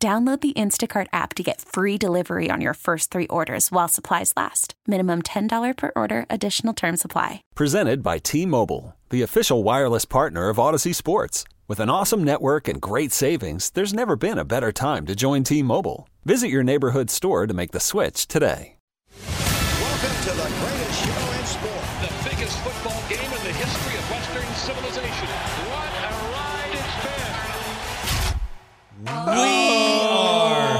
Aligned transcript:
Download 0.00 0.40
the 0.40 0.52
Instacart 0.52 1.08
app 1.12 1.34
to 1.34 1.42
get 1.42 1.60
free 1.60 1.98
delivery 1.98 2.50
on 2.52 2.60
your 2.60 2.74
first 2.74 3.10
three 3.10 3.26
orders 3.26 3.72
while 3.72 3.88
supplies 3.88 4.32
last. 4.36 4.74
Minimum 4.86 5.22
$10 5.22 5.76
per 5.76 5.90
order, 5.96 6.24
additional 6.30 6.72
term 6.72 6.96
supply. 6.96 7.42
Presented 7.56 8.00
by 8.00 8.18
T 8.18 8.46
Mobile, 8.46 8.94
the 9.10 9.22
official 9.22 9.64
wireless 9.64 10.04
partner 10.04 10.50
of 10.50 10.58
Audacy 10.58 10.94
Sports. 10.94 11.42
With 11.66 11.80
an 11.80 11.90
awesome 11.90 12.22
network 12.22 12.68
and 12.68 12.80
great 12.80 13.10
savings, 13.10 13.70
there's 13.70 13.92
never 13.92 14.14
been 14.14 14.38
a 14.38 14.44
better 14.44 14.70
time 14.70 15.04
to 15.06 15.16
join 15.16 15.42
T 15.42 15.64
Mobile. 15.64 16.08
Visit 16.24 16.48
your 16.48 16.62
neighborhood 16.62 17.10
store 17.10 17.48
to 17.48 17.54
make 17.54 17.72
the 17.72 17.80
switch 17.80 18.28
today. 18.28 18.76
Welcome 19.26 20.16
to 20.22 20.30
the 20.30 20.48
greatest 20.60 21.04
show 21.04 21.32
in 21.32 21.44
sport. 21.44 21.84
The 22.02 22.30
biggest 22.30 22.56
football 22.60 23.02
game 23.08 23.32
in 23.34 23.42
the 23.42 23.52
history 23.52 23.98
of 23.98 24.10
Western 24.12 24.54
civilization. 24.54 25.87
We 28.98 29.06
are. 29.06 30.78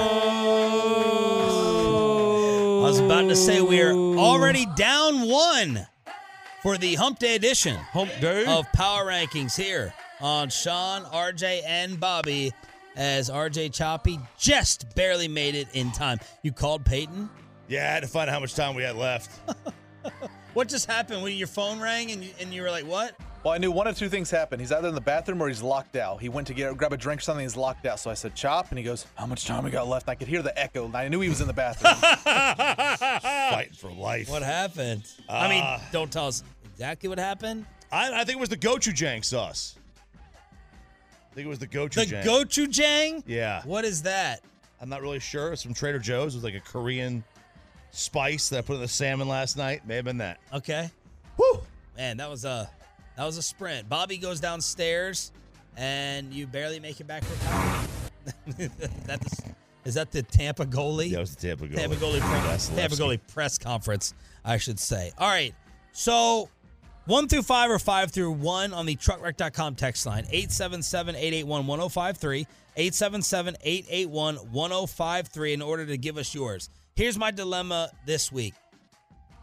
I 2.76 2.80
was 2.80 2.98
about 2.98 3.28
to 3.28 3.36
say 3.36 3.60
we 3.60 3.80
are 3.80 3.92
already 3.92 4.66
down 4.74 5.28
one 5.28 5.86
for 6.62 6.76
the 6.78 6.96
Hump 6.96 7.20
Day 7.20 7.36
edition 7.36 7.76
Hump 7.76 8.10
Day. 8.20 8.44
of 8.44 8.70
Power 8.72 9.04
Rankings 9.04 9.56
here 9.56 9.94
on 10.20 10.48
Shan, 10.48 11.04
RJ, 11.04 11.62
and 11.64 12.00
Bobby. 12.00 12.52
As 12.96 13.30
RJ 13.30 13.72
Choppy 13.72 14.18
just 14.36 14.92
barely 14.96 15.28
made 15.28 15.54
it 15.54 15.68
in 15.72 15.92
time. 15.92 16.18
You 16.42 16.50
called 16.50 16.84
Peyton. 16.84 17.30
Yeah, 17.68 17.82
I 17.88 17.92
had 17.92 18.02
to 18.02 18.08
find 18.08 18.28
out 18.28 18.34
how 18.34 18.40
much 18.40 18.56
time 18.56 18.74
we 18.74 18.82
had 18.82 18.96
left. 18.96 19.30
What 20.54 20.68
just 20.68 20.86
happened 20.86 21.22
when 21.22 21.36
your 21.36 21.46
phone 21.46 21.78
rang 21.78 22.10
and 22.10 22.24
you, 22.24 22.30
and 22.40 22.52
you 22.52 22.62
were 22.62 22.70
like, 22.70 22.84
"What?" 22.84 23.14
Well, 23.48 23.54
I 23.54 23.58
knew 23.58 23.70
one 23.72 23.86
of 23.86 23.96
two 23.96 24.10
things 24.10 24.30
happened. 24.30 24.60
He's 24.60 24.72
either 24.72 24.88
in 24.88 24.94
the 24.94 25.00
bathroom 25.00 25.40
or 25.42 25.48
he's 25.48 25.62
locked 25.62 25.96
out. 25.96 26.20
He 26.20 26.28
went 26.28 26.46
to 26.48 26.52
get 26.52 26.76
grab 26.76 26.92
a 26.92 26.98
drink 26.98 27.22
or 27.22 27.24
something. 27.24 27.42
He's 27.46 27.56
locked 27.56 27.86
out. 27.86 27.98
So 27.98 28.10
I 28.10 28.14
said, 28.14 28.34
"Chop," 28.34 28.68
and 28.68 28.76
he 28.78 28.84
goes, 28.84 29.06
"How 29.14 29.24
much 29.24 29.46
time 29.46 29.64
we 29.64 29.70
got 29.70 29.88
left?" 29.88 30.04
And 30.06 30.10
I 30.10 30.16
could 30.16 30.28
hear 30.28 30.42
the 30.42 30.56
echo. 30.60 30.84
And 30.84 30.94
I 30.94 31.08
knew 31.08 31.20
he 31.20 31.30
was 31.30 31.40
in 31.40 31.46
the 31.46 31.54
bathroom. 31.54 31.94
Fighting 33.22 33.72
for 33.72 33.90
life. 33.90 34.28
What 34.28 34.42
happened? 34.42 35.04
I 35.30 35.48
mean, 35.48 35.62
Uh, 35.64 35.80
don't 35.92 36.12
tell 36.12 36.26
us 36.26 36.42
exactly 36.74 37.08
what 37.08 37.18
happened. 37.18 37.64
I, 37.90 38.20
I 38.20 38.24
think 38.24 38.36
it 38.36 38.40
was 38.40 38.50
the 38.50 38.56
gochujang 38.58 39.24
sauce. 39.24 39.76
I 41.32 41.34
think 41.34 41.46
it 41.46 41.48
was 41.48 41.58
the 41.58 41.66
gochujang. 41.66 42.22
The 42.22 42.28
gochujang. 42.28 42.68
gochujang. 43.14 43.22
Yeah. 43.26 43.62
What 43.64 43.86
is 43.86 44.02
that? 44.02 44.42
I'm 44.78 44.90
not 44.90 45.00
really 45.00 45.20
sure. 45.20 45.54
It's 45.54 45.62
from 45.62 45.72
Trader 45.72 46.00
Joe's. 46.00 46.34
It 46.34 46.36
was 46.36 46.44
like 46.44 46.52
a 46.54 46.60
Korean 46.60 47.24
spice 47.92 48.50
that 48.50 48.58
I 48.58 48.60
put 48.60 48.74
in 48.74 48.82
the 48.82 48.88
salmon 48.88 49.26
last 49.26 49.56
night. 49.56 49.86
May 49.86 49.96
have 49.96 50.04
been 50.04 50.18
that. 50.18 50.38
Okay. 50.52 50.90
Woo! 51.38 51.62
Man, 51.96 52.18
that 52.18 52.28
was 52.28 52.44
a 52.44 52.68
that 53.18 53.26
was 53.26 53.36
a 53.36 53.42
sprint. 53.42 53.86
Bobby 53.88 54.16
goes 54.16 54.38
downstairs, 54.38 55.32
and 55.76 56.32
you 56.32 56.46
barely 56.46 56.78
make 56.78 57.00
it 57.00 57.08
back 57.08 57.24
for 57.24 57.34
that 59.06 59.26
is, 59.26 59.40
is 59.84 59.94
that 59.94 60.12
the 60.12 60.22
Tampa 60.22 60.64
goalie? 60.64 61.10
Yeah, 61.10 61.18
was 61.18 61.34
the 61.34 61.48
Tampa 61.48 61.66
goalie. 61.66 61.76
Tampa 61.76 61.96
goalie, 61.96 62.20
press, 62.20 62.68
Tampa 62.68 62.94
goalie 62.94 63.18
press 63.32 63.58
conference, 63.58 64.14
I 64.44 64.58
should 64.58 64.78
say. 64.78 65.10
All 65.18 65.28
right, 65.28 65.52
so 65.90 66.48
one 67.06 67.26
through 67.26 67.42
five 67.42 67.72
or 67.72 67.80
five 67.80 68.12
through 68.12 68.30
one 68.32 68.72
on 68.72 68.86
the 68.86 68.94
truckwreck.com 68.94 69.74
text 69.74 70.06
line 70.06 70.22
877-881-1053 70.26 72.46
877-881-1053 72.76 75.52
in 75.52 75.62
order 75.62 75.86
to 75.86 75.98
give 75.98 76.18
us 76.18 76.32
yours. 76.32 76.70
Here's 76.94 77.18
my 77.18 77.32
dilemma 77.32 77.90
this 78.06 78.30
week. 78.30 78.54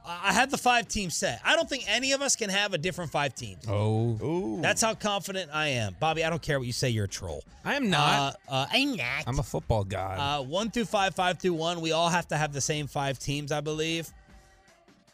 I 0.05 0.29
I 0.29 0.33
had 0.33 0.49
the 0.49 0.57
five 0.57 0.87
teams 0.87 1.15
set. 1.15 1.39
I 1.45 1.55
don't 1.55 1.69
think 1.69 1.85
any 1.87 2.11
of 2.11 2.21
us 2.21 2.35
can 2.35 2.49
have 2.49 2.73
a 2.73 2.77
different 2.77 3.11
five 3.11 3.35
teams. 3.35 3.63
Oh, 3.67 4.17
Ooh. 4.23 4.59
That's 4.61 4.81
how 4.81 4.93
confident 4.93 5.51
I 5.53 5.67
am. 5.67 5.95
Bobby, 5.99 6.23
I 6.23 6.29
don't 6.29 6.41
care 6.41 6.59
what 6.59 6.65
you 6.65 6.73
say, 6.73 6.89
you're 6.89 7.05
a 7.05 7.07
troll. 7.07 7.43
I 7.63 7.75
am 7.75 7.89
not. 7.89 8.35
Uh, 8.47 8.51
uh, 8.51 8.65
I'm 8.71 8.95
not. 8.95 9.23
I'm 9.27 9.39
a 9.39 9.43
football 9.43 9.83
guy. 9.83 10.15
Uh, 10.17 10.43
one 10.43 10.71
through 10.71 10.85
five, 10.85 11.15
five 11.15 11.39
through 11.39 11.53
one. 11.53 11.81
We 11.81 11.91
all 11.91 12.09
have 12.09 12.27
to 12.29 12.37
have 12.37 12.53
the 12.53 12.61
same 12.61 12.87
five 12.87 13.19
teams, 13.19 13.51
I 13.51 13.61
believe. 13.61 14.11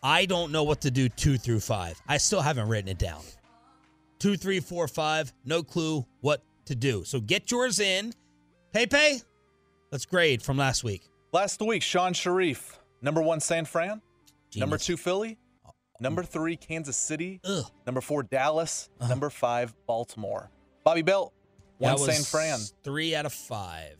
I 0.03 0.25
don't 0.25 0.51
know 0.51 0.63
what 0.63 0.81
to 0.81 0.91
do 0.91 1.09
two 1.09 1.37
through 1.37 1.59
five. 1.59 2.01
I 2.07 2.17
still 2.17 2.41
haven't 2.41 2.67
written 2.67 2.89
it 2.89 2.97
down. 2.97 3.21
Two, 4.19 4.37
three, 4.37 4.59
four, 4.59 4.87
five. 4.87 5.31
No 5.45 5.63
clue 5.63 6.05
what 6.21 6.41
to 6.65 6.75
do. 6.75 7.03
So 7.03 7.19
get 7.19 7.51
yours 7.51 7.79
in. 7.79 8.13
Pepe, 8.73 9.21
let's 9.91 10.05
grade 10.05 10.41
from 10.41 10.57
last 10.57 10.83
week. 10.83 11.07
Last 11.33 11.61
week, 11.61 11.81
Shan 11.81 12.13
Shariff, 12.13 12.77
number 13.01 13.21
one, 13.21 13.39
San 13.39 13.65
Fran. 13.65 14.01
Number 14.55 14.77
two, 14.77 14.97
Philly. 14.97 15.37
Uh, 15.65 15.71
Number 15.99 16.23
three, 16.23 16.55
Kansas 16.57 16.97
City. 16.97 17.39
Ugh. 17.43 17.65
Number 17.85 18.01
four, 18.01 18.23
Dallas. 18.23 18.89
Uh-huh. 18.99 19.09
Number 19.09 19.29
five, 19.29 19.73
Baltimore. 19.87 20.49
Bobby 20.83 21.01
Belt, 21.03 21.33
one 21.77 21.97
San 21.97 22.23
Fran. 22.23 22.59
Three 22.83 23.13
out 23.15 23.25
of 23.25 23.33
five. 23.33 23.97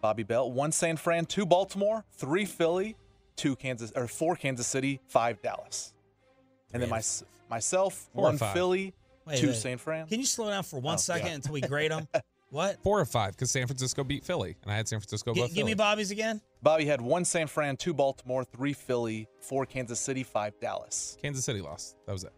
Bobby 0.00 0.22
Belt, 0.22 0.52
one 0.52 0.72
San 0.72 0.96
Fran, 0.96 1.26
two 1.26 1.44
Baltimore, 1.44 2.04
three 2.14 2.46
Philly, 2.46 2.96
two 3.36 3.54
Kansas 3.54 3.92
or 3.94 4.06
four 4.06 4.34
Kansas 4.34 4.66
City, 4.66 4.98
five 5.08 5.42
Dallas. 5.42 5.92
And 6.72 6.82
then 6.82 6.88
my, 6.88 7.02
myself, 7.50 8.08
Four 8.14 8.22
one. 8.24 8.38
Philly, 8.38 8.94
Wait, 9.26 9.38
two 9.38 9.48
wait. 9.48 9.56
San 9.56 9.76
Fran. 9.76 10.06
Can 10.06 10.20
you 10.20 10.26
slow 10.26 10.48
down 10.48 10.62
for 10.62 10.80
one 10.80 10.94
Oh, 10.94 10.98
second 10.98 11.26
yeah. 11.28 11.34
until 11.34 11.52
we 11.52 11.60
grade 11.60 11.90
them? 11.90 12.08
what? 12.50 12.82
Four 12.82 13.00
or 13.00 13.04
five 13.04 13.32
because 13.32 13.50
San 13.50 13.66
Francisco 13.66 14.04
beat 14.04 14.24
Philly, 14.24 14.56
and 14.62 14.70
I 14.70 14.76
had 14.76 14.88
San 14.88 14.98
Francisco 15.00 15.32
Gi- 15.32 15.40
above 15.40 15.54
give 15.54 15.66
me 15.66 15.74
Bobby's 15.74 16.10
again. 16.10 16.40
Bobby 16.62 16.84
had 16.84 17.00
one 17.00 17.24
San 17.24 17.46
Fran, 17.46 17.76
two 17.76 17.94
Baltimore, 17.94 18.44
three 18.44 18.72
Philly, 18.72 19.28
four 19.40 19.64
Kansas 19.66 20.00
City, 20.00 20.22
five 20.22 20.58
Dallas, 20.60 21.16
Kansas 21.22 21.44
City 21.44 21.60
lost. 21.60 21.96
That 22.06 22.12
was 22.12 22.24
it. 22.24 22.32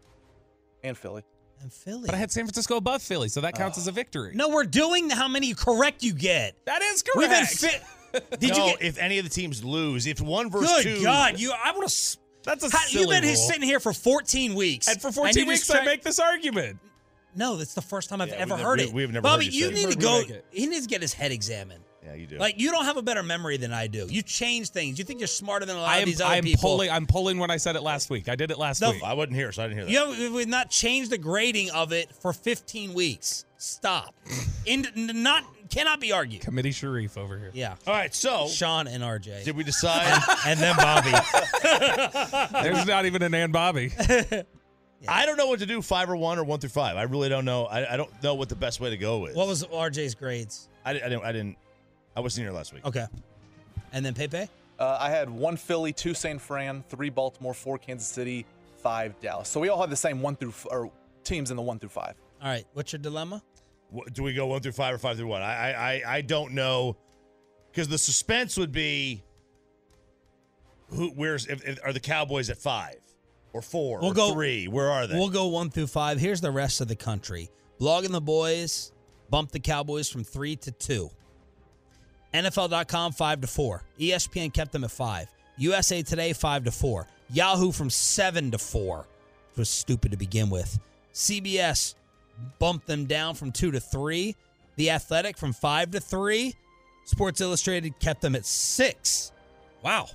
and 0.83 0.97
Philly. 0.97 1.23
And 1.61 1.71
Philly. 1.71 2.05
But 2.05 2.15
I 2.15 2.17
had 2.17 2.31
San 2.31 2.45
Francisco 2.45 2.77
above 2.77 3.01
Philly, 3.01 3.29
so 3.29 3.41
that 3.41 3.55
counts 3.55 3.77
ah. 3.77 3.81
as 3.81 3.87
a 3.87 3.91
victory. 3.91 4.33
No, 4.35 4.49
we're 4.49 4.65
doing 4.65 5.09
how 5.09 5.27
many 5.27 5.53
correct 5.53 6.03
you 6.03 6.13
get. 6.13 6.55
that 6.65 6.81
is 6.81 7.01
correct. 7.01 7.17
We've 7.17 7.29
been 7.29 7.45
correct. 7.45 7.53
fit. 7.53 7.83
Did 8.39 8.51
no, 8.51 8.57
you 8.57 8.71
get? 8.73 8.81
if 8.81 8.97
any 8.99 9.17
of 9.17 9.23
the 9.23 9.29
teams 9.29 9.63
lose, 9.63 10.05
if 10.05 10.21
one 10.21 10.49
versus 10.49 10.83
Good 10.83 10.97
two. 10.97 11.03
God, 11.03 11.39
you! 11.39 11.51
I 11.51 11.71
want 11.71 11.89
to. 11.89 12.17
That's 12.43 12.63
a 12.65 12.69
How, 12.69 12.83
silly 12.83 13.01
you've 13.01 13.09
been 13.09 13.23
rule. 13.23 13.35
sitting 13.35 13.63
here 13.63 13.79
for 13.79 13.93
14 13.93 14.53
weeks, 14.53 14.87
and 14.87 15.01
for 15.01 15.07
you 15.07 15.13
14 15.13 15.33
just 15.33 15.47
weeks, 15.47 15.67
try- 15.67 15.79
I 15.79 15.85
make 15.85 16.03
this 16.03 16.19
argument. 16.19 16.79
No, 17.35 17.55
that's 17.57 17.73
the 17.73 17.81
first 17.81 18.09
time 18.09 18.21
I've 18.21 18.29
Yeah, 18.29 18.35
ever 18.35 18.55
we've 18.55 18.63
heard 18.63 18.77
never- 18.79 18.89
it. 18.89 18.93
we- 18.93 19.03
we've 19.05 19.13
never 19.13 19.23
Bobby, 19.23 19.45
heard 19.45 19.53
you 19.53 19.67
you 19.69 19.75
say 19.75 19.83
it. 19.83 19.85
need 19.87 19.93
to 19.93 19.99
go. 19.99 20.21
me 20.21 20.25
it. 20.33 20.45
He 20.51 20.65
needs 20.67 20.83
to 20.85 20.89
get 20.89 21.01
his 21.01 21.13
head 21.13 21.31
examined. 21.31 21.83
Yeah, 22.05 22.15
you 22.15 22.27
do. 22.27 22.37
Like 22.37 22.59
you 22.59 22.69
don't 22.69 22.83
have 22.83 22.97
a 22.97 23.01
better 23.01 23.23
memory 23.23 23.55
than 23.55 23.71
I 23.71 23.87
do. 23.87 24.07
You 24.09 24.21
change 24.23 24.69
things. 24.71 24.99
You 24.99 25.05
think 25.05 25.21
you're 25.21 25.27
smarter 25.27 25.65
than 25.65 25.77
a 25.77 25.79
lot 25.79 25.87
I 25.89 25.97
of 25.97 26.01
am, 26.01 26.05
these 26.09 26.19
other 26.19 26.33
I 26.33 26.37
am 26.37 26.43
people. 26.43 26.61
pulling. 26.61 26.89
I'm 26.91 27.05
pulling 27.07 27.37
when 27.39 27.49
I 27.49 27.55
said 27.55 27.77
it 27.77 27.81
last 27.81 28.09
week. 28.09 28.27
I 28.27 28.35
did 28.35 28.51
it 28.51 28.57
last 28.59 28.81
No, 28.81 28.91
week. 28.91 29.01
I 29.03 29.13
wasn't 29.13 29.35
here, 29.37 29.53
so 29.53 29.63
I 29.63 29.67
didn't 29.67 29.87
hear 29.87 30.01
that. 30.03 30.17
You 30.17 30.23
have 30.25 30.33
we've 30.33 30.47
not 30.47 30.69
changed 30.69 31.11
the 31.11 31.17
grading 31.17 31.71
of 31.71 31.93
it 31.93 32.13
for 32.13 32.33
15 32.33 32.93
weeks. 32.93 33.45
Stop. 33.57 34.13
In, 34.65 34.85
not 34.95 35.45
cannot 35.69 36.01
be 36.01 36.11
argued. 36.11 36.41
Committee 36.41 36.71
Shariff 36.71 37.17
over 37.17 37.37
here. 37.39 37.51
Yeah. 37.53 37.75
All 37.87 37.93
right, 37.93 38.13
so 38.13 38.47
Shan 38.49 38.87
and 38.87 39.01
RJ. 39.01 39.45
Did 39.45 39.55
we 39.55 39.63
decide? 39.63 40.21
and 40.45 40.59
then 40.59 40.75
Bobby. 40.75 41.11
There's 42.61 42.85
not 42.85 43.05
even 43.05 43.21
an 43.23 43.33
and 43.33 43.53
Bobby. 43.53 43.93
I 45.07 45.25
don't 45.25 45.37
know 45.37 45.47
what 45.47 45.59
to 45.59 45.65
do, 45.65 45.81
five 45.81 46.09
or 46.09 46.15
one 46.15 46.37
or 46.39 46.43
one 46.43 46.59
through 46.59 46.69
five. 46.69 46.95
I 46.97 47.03
really 47.03 47.29
don't 47.29 47.45
know. 47.45 47.65
I, 47.65 47.93
I 47.93 47.97
don't 47.97 48.11
know 48.23 48.35
what 48.35 48.49
the 48.49 48.55
best 48.55 48.79
way 48.79 48.89
to 48.89 48.97
go 48.97 49.25
is. 49.25 49.35
what 49.35 49.47
was 49.47 49.63
RJ's 49.65 50.15
grades? 50.15 50.69
I, 50.85 50.91
I 50.91 50.93
didn't. 50.93 51.23
I 51.23 51.31
didn't. 51.31 51.57
I 52.15 52.19
wasn't 52.19 52.45
here 52.45 52.53
last 52.53 52.73
week. 52.73 52.85
Okay. 52.85 53.05
And 53.91 54.05
then 54.05 54.13
Pepe? 54.13 54.47
Uh, 54.79 54.97
I 54.99 55.09
had 55.09 55.29
one 55.29 55.55
Philly, 55.57 55.93
two 55.93 56.13
San 56.13 56.39
Fran, 56.39 56.83
three 56.89 57.09
Baltimore, 57.09 57.53
four 57.53 57.77
Kansas 57.77 58.07
City, 58.07 58.45
five 58.81 59.19
Dallas. 59.21 59.47
So 59.49 59.59
we 59.59 59.69
all 59.69 59.79
had 59.81 59.89
the 59.89 59.95
same 59.95 60.21
one 60.21 60.35
through 60.35 60.49
f- 60.49 60.67
or 60.69 60.91
teams 61.23 61.51
in 61.51 61.57
the 61.57 61.63
one 61.63 61.79
through 61.79 61.89
five. 61.89 62.15
All 62.41 62.49
right. 62.49 62.65
What's 62.73 62.91
your 62.91 62.99
dilemma? 63.01 63.41
Wh- 63.95 64.11
Do 64.11 64.23
we 64.23 64.33
go 64.33 64.47
one 64.47 64.61
through 64.61 64.71
five 64.73 64.93
or 64.95 64.97
five 64.97 65.17
through 65.17 65.27
one? 65.27 65.41
I 65.41 65.71
I 65.71 65.71
I, 65.93 66.03
I 66.17 66.21
don't 66.21 66.53
know 66.53 66.97
because 67.71 67.87
the 67.87 67.97
suspense 67.97 68.57
would 68.57 68.71
be 68.71 69.23
who 70.89 71.09
where's 71.09 71.47
if, 71.47 71.63
if, 71.67 71.79
are 71.83 71.93
the 71.93 71.99
Cowboys 71.99 72.49
at 72.49 72.57
five 72.57 72.97
or 73.53 73.61
4 73.61 73.99
We'll 74.01 74.11
or 74.11 74.13
go- 74.13 74.33
three? 74.33 74.67
Where 74.67 74.89
are 74.89 75.07
they? 75.07 75.15
We'll 75.17 75.29
go 75.29 75.47
one 75.47 75.69
through 75.69 75.87
five. 75.87 76.19
Here's 76.19 76.41
the 76.41 76.51
rest 76.51 76.81
of 76.81 76.87
the 76.87 76.95
country. 76.95 77.49
Blogging 77.79 78.11
the 78.11 78.21
boys 78.21 78.91
bumped 79.29 79.53
the 79.53 79.59
Cowboys 79.59 80.09
from 80.09 80.23
three 80.23 80.55
to 80.57 80.71
two. 80.71 81.09
NFL.com 82.33 83.11
five 83.13 83.41
to 83.41 83.47
four. 83.47 83.83
ESPN 83.99 84.51
kept 84.53 84.71
them 84.71 84.83
at 84.83 84.91
five. 84.91 85.27
USA 85.57 86.01
Today 86.01 86.33
five 86.33 86.63
to 86.63 86.71
four. 86.71 87.07
Yahoo 87.31 87.71
from 87.71 87.89
seven 87.89 88.51
to 88.51 88.57
four. 88.57 89.07
Which 89.51 89.57
was 89.59 89.69
stupid 89.69 90.11
to 90.11 90.17
begin 90.17 90.49
with. 90.49 90.79
CBS 91.13 91.93
bumped 92.57 92.87
them 92.87 93.05
down 93.05 93.35
from 93.35 93.51
two 93.51 93.69
to 93.71 93.79
three. 93.79 94.35
The 94.77 94.89
Athletic 94.89 95.37
from 95.37 95.53
five 95.53 95.91
to 95.91 95.99
three. 95.99 96.55
Sports 97.05 97.39
Illustrated 97.41 97.99
kept 97.99 98.21
them 98.21 98.35
at 98.35 98.45
six. 98.45 99.31
Wow. 99.83 100.07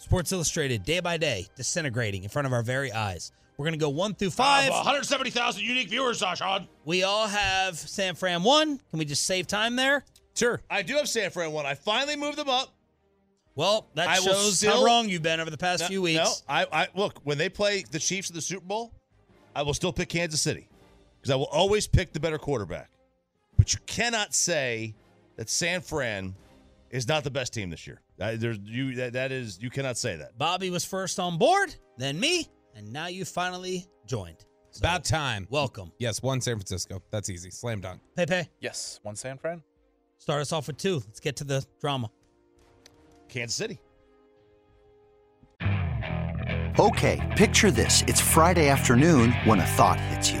Sports 0.00 0.32
Illustrated, 0.32 0.82
day 0.82 1.00
by 1.00 1.18
day, 1.18 1.46
disintegrating 1.56 2.22
in 2.24 2.30
front 2.30 2.46
of 2.46 2.52
our 2.54 2.62
very 2.62 2.90
eyes. 2.90 3.32
We're 3.58 3.64
going 3.66 3.78
to 3.78 3.78
go 3.78 3.90
one 3.90 4.14
through 4.14 4.30
five. 4.30 4.70
170,000 4.70 5.62
unique 5.62 5.90
viewers, 5.90 6.18
Shan. 6.18 6.66
We 6.86 7.02
all 7.02 7.26
have 7.26 7.78
San 7.78 8.14
Fran 8.14 8.42
one. 8.42 8.78
Can 8.90 8.98
we 8.98 9.04
just 9.04 9.24
save 9.24 9.46
time 9.46 9.76
there? 9.76 10.02
Sure. 10.34 10.62
I 10.70 10.80
do 10.80 10.94
have 10.94 11.06
San 11.06 11.30
Fran 11.30 11.52
one. 11.52 11.66
I 11.66 11.74
finally 11.74 12.16
moved 12.16 12.38
them 12.38 12.48
up. 12.48 12.74
Well, 13.54 13.88
that 13.94 14.08
I 14.08 14.20
will 14.20 14.28
shows 14.28 14.62
how 14.62 14.70
still- 14.72 14.84
wrong 14.86 15.10
you've 15.10 15.22
been 15.22 15.38
over 15.38 15.50
the 15.50 15.58
past 15.58 15.82
No, 15.82 15.88
few 15.88 16.00
weeks. 16.00 16.18
No, 16.18 16.32
I, 16.48 16.66
I 16.72 16.88
look 16.94 17.20
when 17.24 17.36
they 17.36 17.50
play 17.50 17.84
the 17.90 17.98
Chiefs 17.98 18.30
in 18.30 18.36
the 18.36 18.40
Super 18.40 18.64
Bowl, 18.64 18.92
I 19.54 19.62
will 19.62 19.74
still 19.74 19.92
pick 19.92 20.08
Kansas 20.08 20.40
City 20.40 20.66
because 21.20 21.30
I 21.30 21.36
will 21.36 21.46
always 21.52 21.86
pick 21.86 22.14
the 22.14 22.20
better 22.20 22.38
quarterback. 22.38 22.88
But 23.58 23.74
you 23.74 23.80
cannot 23.84 24.34
say 24.34 24.94
that 25.36 25.50
San 25.50 25.82
Fran 25.82 26.34
is 26.90 27.06
not 27.08 27.24
the 27.24 27.30
best 27.30 27.52
team 27.54 27.70
this 27.70 27.86
year. 27.86 28.00
Uh, 28.20 28.34
there's 28.36 28.58
you 28.62 28.94
that, 28.96 29.12
that 29.14 29.32
is 29.32 29.60
you 29.62 29.70
cannot 29.70 29.96
say 29.96 30.16
that. 30.16 30.36
Bobby 30.36 30.70
was 30.70 30.84
first 30.84 31.18
on 31.20 31.38
board, 31.38 31.74
then 31.96 32.18
me, 32.18 32.46
and 32.74 32.92
now 32.92 33.06
you 33.06 33.24
finally 33.24 33.86
joined. 34.06 34.44
So, 34.72 34.80
About 34.80 35.04
time. 35.04 35.46
welcome. 35.50 35.90
Yes, 35.98 36.22
one 36.22 36.40
San 36.40 36.56
Francisco. 36.56 37.02
That's 37.10 37.28
easy. 37.28 37.50
Slam 37.50 37.80
dunk. 37.80 38.00
Pepe, 38.16 38.48
Yes, 38.60 39.00
one 39.02 39.16
San 39.16 39.36
Fran. 39.38 39.62
start 40.18 40.40
us 40.42 40.52
off 40.52 40.66
with 40.68 40.76
two. 40.76 40.96
Let's 41.06 41.18
get 41.20 41.36
to 41.36 41.44
the 41.44 41.64
drama. 41.80 42.10
Kansas 43.28 43.56
City. 43.56 43.78
Okay, 46.78 47.34
picture 47.36 47.70
this. 47.70 48.02
It's 48.06 48.20
Friday 48.20 48.68
afternoon 48.68 49.32
when 49.44 49.60
a 49.60 49.66
thought 49.66 50.00
hits 50.00 50.30
you. 50.30 50.40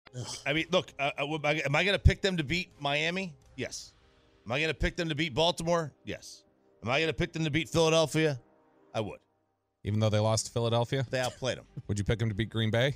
I 0.45 0.53
mean, 0.53 0.65
look, 0.71 0.93
uh, 0.99 1.11
uh, 1.17 1.37
am 1.65 1.75
I, 1.75 1.83
going 1.83 1.95
to 1.95 1.99
pick 1.99 2.21
them 2.21 2.37
to 2.37 2.43
beat 2.43 2.69
Miami? 2.79 3.33
Yes. 3.55 3.93
Am 4.45 4.51
I 4.51 4.59
going 4.59 4.69
to 4.69 4.77
pick 4.77 4.95
them 4.95 5.09
to 5.09 5.15
beat 5.15 5.33
Baltimore? 5.33 5.93
Yes. 6.03 6.43
Am 6.83 6.89
I 6.89 6.99
going 6.99 7.07
to 7.09 7.13
pick 7.13 7.33
them 7.33 7.43
to 7.43 7.51
beat 7.51 7.69
Philadelphia? 7.69 8.39
I 8.93 9.01
would. 9.01 9.19
Even 9.83 9.99
though 9.99 10.09
they 10.09 10.19
lost 10.19 10.47
to 10.47 10.51
Philadelphia, 10.51 11.05
They 11.09 11.19
outplayed 11.19 11.57
them. 11.57 11.65
would 11.87 11.97
you 11.97 12.03
pick 12.03 12.19
them 12.19 12.29
to 12.29 12.35
beat 12.35 12.49
Green 12.49 12.71
Bay? 12.71 12.95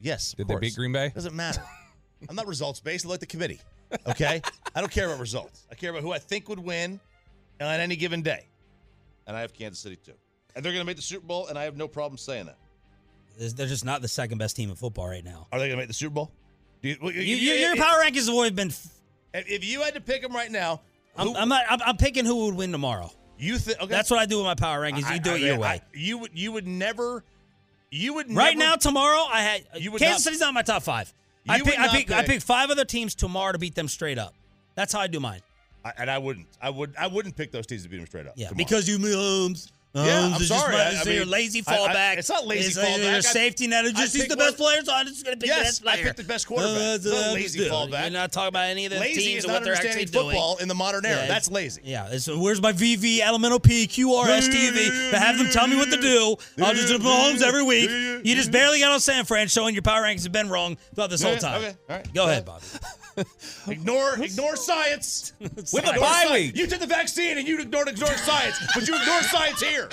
Yes. 0.00 0.32
of 0.32 0.38
Did 0.38 0.48
they 0.48 0.56
beat 0.56 0.74
Green 0.74 0.92
Bay? 0.92 1.10
Doesn't 1.14 1.34
matter. 1.34 1.62
I'm 2.28 2.36
not 2.36 2.46
results 2.46 2.80
based. 2.80 3.06
I 3.06 3.08
like 3.08 3.20
the 3.20 3.26
committee. 3.26 3.60
Okay. 4.06 4.40
I 4.74 4.80
don't 4.80 4.90
care 4.90 5.06
about 5.06 5.20
results. 5.20 5.66
I 5.70 5.74
care 5.74 5.90
about 5.90 6.02
who 6.02 6.12
I 6.12 6.18
think 6.18 6.48
would 6.48 6.58
win 6.58 7.00
on 7.60 7.80
any 7.80 7.96
given 7.96 8.22
day. 8.22 8.48
And 9.26 9.36
I 9.36 9.40
have 9.40 9.52
Kansas 9.52 9.78
City 9.78 9.96
too. 9.96 10.14
And 10.54 10.64
they're 10.64 10.72
going 10.72 10.82
to 10.82 10.86
make 10.86 10.96
the 10.96 11.02
Super 11.02 11.26
Bowl, 11.26 11.46
and 11.46 11.58
I 11.58 11.64
have 11.64 11.76
no 11.76 11.88
problem 11.88 12.18
saying 12.18 12.46
that. 12.46 12.58
They're 13.38 13.66
just 13.66 13.84
not 13.84 14.02
the 14.02 14.08
second 14.08 14.38
best 14.38 14.56
team 14.56 14.70
in 14.70 14.76
football 14.76 15.08
right 15.08 15.24
now. 15.24 15.46
Are 15.52 15.58
they 15.58 15.66
going 15.66 15.76
to 15.76 15.82
make 15.82 15.88
the 15.88 15.94
Super 15.94 16.14
Bowl? 16.14 16.30
Do 16.82 16.88
you, 16.88 16.96
well, 17.00 17.12
You, 17.12 17.20
you- 17.20 17.36
you, 17.36 17.52
your 17.54 17.76
power 17.76 18.02
rankings 18.02 18.26
have 18.26 18.34
always 18.34 18.50
been. 18.52 18.68
If, 18.68 19.48
if 19.48 19.64
you 19.64 19.80
had 19.82 19.94
to 19.94 20.00
pick 20.00 20.22
them 20.22 20.32
right 20.34 20.50
now, 20.50 20.80
I'm, 21.16 21.34
I'm 21.36 21.48
not. 21.48 21.64
I'm, 21.68 21.80
I'm 21.82 21.96
picking 21.96 22.24
who 22.24 22.46
would 22.46 22.54
win 22.54 22.72
tomorrow. 22.72 23.10
you 23.38 23.58
think 23.58 23.78
okay, 23.78 23.86
That's 23.86 24.10
what 24.10 24.18
I 24.20 24.26
do 24.26 24.36
with 24.38 24.46
my 24.46 24.54
power 24.54 24.80
rankings. 24.80 25.12
You 25.12 25.20
do 25.20 25.34
it 25.34 25.40
your 25.40 25.58
way. 25.58 25.80
you 25.94 26.18
would 26.18 26.30
you 26.38 26.52
would 26.52 26.66
never 26.66 27.24
you 27.90 28.14
would 28.14 28.32
right 28.34 28.56
never- 28.56 28.70
now, 28.70 28.76
tomorrow, 28.76 29.24
I 29.30 29.42
had 29.42 29.66
You 29.82 29.92
would 29.92 30.00
Kansas 30.00 30.18
not- 30.18 30.24
City's 30.24 30.40
not 30.40 30.54
my 30.54 30.62
top 30.62 30.82
five. 30.82 31.12
I 31.48 31.60
pick, 31.60 31.78
I 31.78 31.86
not 31.86 31.94
pick, 31.94 32.10
I 32.10 32.20
pick- 32.20 32.26
pick 32.30 32.40
five 32.42 32.70
other 32.70 32.84
teams 32.84 33.14
tomorrow 33.14 33.52
to 33.52 33.58
beat 33.58 33.74
them 33.74 33.88
straight 33.88 34.18
up. 34.18 34.34
That's 34.74 34.92
how 34.92 35.00
I 35.00 35.06
do 35.08 35.18
mine. 35.20 35.40
I, 35.84 35.92
and 35.98 36.10
I 36.10 36.18
wouldn't. 36.18 36.46
I 36.60 36.70
would. 36.70 36.94
I 36.96 37.08
wouldn't 37.08 37.36
pick 37.36 37.50
those 37.52 37.66
teams 37.66 37.82
to 37.82 37.88
beat 37.88 37.96
them 37.98 38.06
straight 38.06 38.26
up. 38.26 38.34
Yeah, 38.36 38.48
tomorrow. 38.48 38.56
because 38.64 38.88
you 38.88 38.98
Mahomes. 38.98 39.70
Mahomes 39.94 40.06
Yeah, 40.06 40.34
I'm 40.36 40.42
sorry. 40.42 40.72
my- 40.74 40.80
I- 40.82 40.88
I 40.88 41.02
your 41.04 41.20
mean, 41.24 41.28
lazy 41.30 41.62
I- 41.66 41.72
I- 41.74 41.76
fallback. 41.78 42.16
it's 42.18 42.28
not 42.30 42.46
lazy 42.46 42.68
It's, 42.68 42.78
fallback. 42.78 43.12
Your 43.12 43.20
safety 43.22 43.66
net 43.66 43.84
is 43.84 43.92
I 43.94 44.00
just 44.00 44.16
he's 44.16 44.26
the 44.28 44.36
best 44.38 44.56
player, 44.56 44.82
so 44.84 44.92
I'm 44.94 45.06
just 45.06 45.22
going 45.24 45.38
to 45.38 45.46
pick 45.46 45.54
the 45.54 45.62
best 45.62 45.82
player. 45.82 45.94
I 46.00 46.02
picked 46.04 46.16
the 46.16 46.24
best 46.24 46.46
quarterback. 46.46 46.76
Uh, 46.76 46.94
It's 46.94 47.04
not 47.04 47.14
uh, 47.14 47.32
lazy 47.32 47.68
uh, 47.68 47.72
fallback. 47.72 48.00
You're 48.02 48.10
not 48.10 48.32
talking 48.32 48.48
about 48.48 48.64
any 48.68 48.86
of 48.86 48.92
the 48.92 49.00
lazy 49.00 49.20
teams 49.20 49.38
is 49.40 49.44
and 49.44 49.52
not 49.52 49.60
what 49.60 49.64
they're 49.64 49.74
actually 49.74 50.06
football 50.06 50.54
doing. 50.54 50.62
in 50.62 50.68
the 50.68 50.74
modern 50.74 51.04
era. 51.04 51.20
Yeah, 51.22 51.26
That's 51.26 51.50
lazy. 51.50 51.82
Yeah. 51.84 52.08
Where's 52.28 52.62
my 52.62 52.72
VV, 52.72 53.20
Elemental 53.20 53.60
P, 53.60 53.86
QR, 53.86 54.26
STV? 54.28 55.10
To 55.10 55.18
have 55.18 55.36
them 55.36 55.48
tell 55.50 55.66
me 55.66 55.76
what 55.76 55.90
to 55.90 56.00
do. 56.00 56.36
I'll 56.62 56.72
just 56.74 56.88
do 56.88 56.98
Mahomes 56.98 57.42
every 57.42 57.62
week. 57.62 57.90
You 58.24 58.34
just 58.34 58.50
barely 58.50 58.80
got 58.80 58.92
on 58.92 59.00
San 59.00 59.24
Fran 59.26 59.48
showing 59.48 59.74
your 59.74 59.82
power 59.82 60.02
rankings 60.02 60.22
have 60.22 60.32
been 60.32 60.48
wrong 60.48 60.78
throughout 60.94 61.10
this 61.10 61.22
whole 61.22 61.36
time. 61.36 61.58
okay, 61.62 61.74
all 61.90 61.96
right. 61.96 62.14
Go 62.14 62.24
ahead, 62.28 62.44
Bobby. 62.46 62.64
Ignore 63.68 64.22
ignore 64.22 64.56
science. 64.56 65.32
With 65.40 65.74
a 65.74 65.78
Ignore 65.90 65.94
bye 66.00 66.28
week. 66.32 66.56
You 66.56 66.66
took 66.66 66.80
the 66.80 66.86
vaccine 66.86 67.38
and 67.38 67.46
you 67.46 67.60
ignored 67.60 67.88
ignore 67.88 68.08
science, 68.16 68.56
but 68.74 68.86
you 68.88 68.94
ignore 69.00 69.22
science 69.22 69.60
here. 69.60 69.88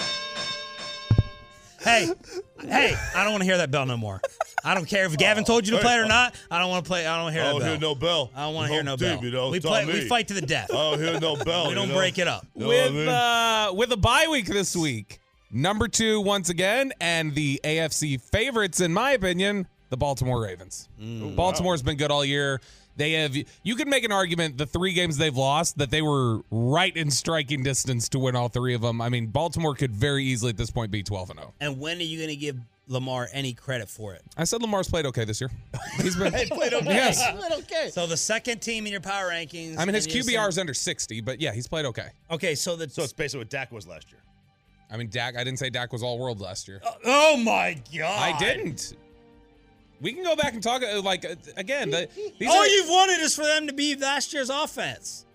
Hey, 1.81 2.11
hey, 2.61 2.93
I 3.15 3.23
don't 3.23 3.31
want 3.31 3.41
to 3.41 3.45
hear 3.45 3.57
that 3.57 3.71
bell 3.71 3.85
no 3.85 3.95
more. 3.95 4.19
I 4.65 4.73
don't 4.75 4.85
care 4.85 5.05
if 5.05 5.15
Gavin 5.17 5.45
told 5.45 5.65
you 5.65 5.77
to 5.77 5.81
play 5.81 5.95
it 5.95 5.99
or 5.99 6.07
not. 6.07 6.35
I 6.51 6.59
don't 6.59 6.69
want 6.69 6.83
to 6.83 6.89
play. 6.89 7.07
I 7.07 7.15
don't 7.15 7.23
want 7.23 7.35
to 7.35 7.41
hear 7.41 7.53
that 7.53 7.79
bell. 7.79 7.89
Oh, 7.91 7.95
bell. 7.95 8.31
I 8.35 8.41
don't 8.45 8.53
want 8.53 8.67
to 8.67 8.73
hear 8.73 8.83
no 8.83 8.91
Home 8.91 8.97
team, 8.99 9.15
bell. 9.15 9.23
you 9.23 9.31
know, 9.31 9.49
we 9.49 9.57
it's 9.57 9.65
on 9.65 9.71
play. 9.71 9.85
me. 9.85 9.93
We 9.93 10.07
fight 10.09 10.27
to 10.27 10.33
the 10.33 10.41
death. 10.41 10.69
I 10.71 10.75
don't 10.75 10.99
hear 10.99 11.17
no 11.21 11.35
bell. 11.45 11.69
we 11.69 11.75
don't 11.75 11.87
know? 11.87 11.95
break 11.95 12.17
it 12.17 12.27
up. 12.27 12.45
You 12.53 12.61
know 12.63 12.67
what 12.67 12.75
I 12.79 12.83
with 12.87 12.93
mean? 12.95 13.07
uh, 13.07 13.69
with 13.73 13.91
a 13.93 13.97
bye 13.97 14.27
week 14.29 14.47
this 14.47 14.75
week. 14.75 15.21
Number 15.51 15.87
two 15.87 16.19
once 16.19 16.49
again, 16.49 16.91
and 16.99 17.33
the 17.33 17.61
AFC 17.63 18.19
favorites, 18.21 18.81
in 18.81 18.93
my 18.93 19.11
opinion, 19.11 19.65
the 19.89 19.95
Baltimore 19.97 20.41
Ravens. 20.43 20.89
Mm. 21.01 21.35
Baltimore's 21.37 21.81
been 21.81 21.95
good 21.97 22.11
all 22.11 22.25
year. 22.25 22.59
They 22.99 23.13
have. 23.13 23.33
You 23.63 23.75
could 23.75 23.87
make 23.87 24.03
an 24.03 24.11
argument 24.11 24.57
the 24.57 24.65
three 24.65 24.91
games 24.91 25.17
they've 25.17 25.35
lost 25.35 25.77
that 25.77 25.89
they 25.89 26.01
were 26.01 26.41
right 26.51 26.95
in 26.95 27.09
striking 27.09 27.63
distance 27.63 28.09
to 28.09 28.19
win 28.19 28.35
all 28.35 28.49
three 28.49 28.73
of 28.73 28.81
them. 28.81 28.99
I 28.99 29.07
mean, 29.07 29.27
Baltimore 29.27 29.73
could 29.73 29.91
very 29.91 30.25
easily 30.25 30.49
at 30.49 30.57
this 30.57 30.69
point 30.69 30.91
be 30.91 31.01
twelve 31.01 31.29
and 31.29 31.39
zero. 31.39 31.53
And 31.61 31.79
when 31.79 31.97
are 31.99 32.01
you 32.01 32.17
going 32.17 32.29
to 32.29 32.35
give 32.35 32.57
Lamar 32.89 33.29
any 33.31 33.53
credit 33.53 33.87
for 33.87 34.15
it? 34.15 34.21
I 34.35 34.43
said 34.43 34.61
Lamar's 34.61 34.89
played 34.89 35.05
okay 35.05 35.23
this 35.23 35.39
year. 35.39 35.49
He's 36.01 36.17
been. 36.17 36.33
Played 36.33 36.73
okay. 36.73 36.93
Yes. 36.93 37.23
Played 37.37 37.63
okay. 37.63 37.89
So 37.89 38.05
the 38.05 38.17
second 38.17 38.59
team 38.59 38.85
in 38.85 38.91
your 38.91 38.99
power 38.99 39.29
rankings. 39.29 39.77
I 39.77 39.85
mean, 39.85 39.95
his 39.95 40.05
and 40.05 40.13
you're 40.13 40.41
QBR 40.41 40.49
is 40.49 40.59
under 40.59 40.73
sixty, 40.73 41.21
but 41.21 41.39
yeah, 41.39 41.53
he's 41.53 41.69
played 41.69 41.85
okay. 41.85 42.09
Okay, 42.29 42.53
so 42.53 42.75
the 42.75 42.89
So 42.89 43.03
it's 43.03 43.13
basically 43.13 43.45
what 43.45 43.49
Dak 43.49 43.71
was 43.71 43.87
last 43.87 44.11
year. 44.11 44.19
I 44.91 44.97
mean, 44.97 45.07
Dak. 45.09 45.37
I 45.37 45.45
didn't 45.45 45.59
say 45.59 45.69
Dak 45.69 45.93
was 45.93 46.03
all 46.03 46.19
world 46.19 46.41
last 46.41 46.67
year. 46.67 46.81
oh, 46.85 46.95
oh 47.05 47.37
my 47.37 47.81
god! 47.95 48.35
I 48.35 48.37
didn't. 48.37 48.93
We 50.01 50.13
can 50.13 50.23
go 50.23 50.35
back 50.35 50.53
and 50.53 50.63
talk 50.63 50.81
uh, 50.83 51.01
like 51.01 51.25
uh, 51.25 51.35
again. 51.57 51.89
The, 51.89 52.07
these 52.39 52.49
All 52.49 52.55
are- 52.57 52.67
you've 52.67 52.89
wanted 52.89 53.19
is 53.19 53.35
for 53.35 53.43
them 53.45 53.67
to 53.67 53.73
be 53.73 53.95
last 53.95 54.33
year's 54.33 54.49
offense. 54.49 55.25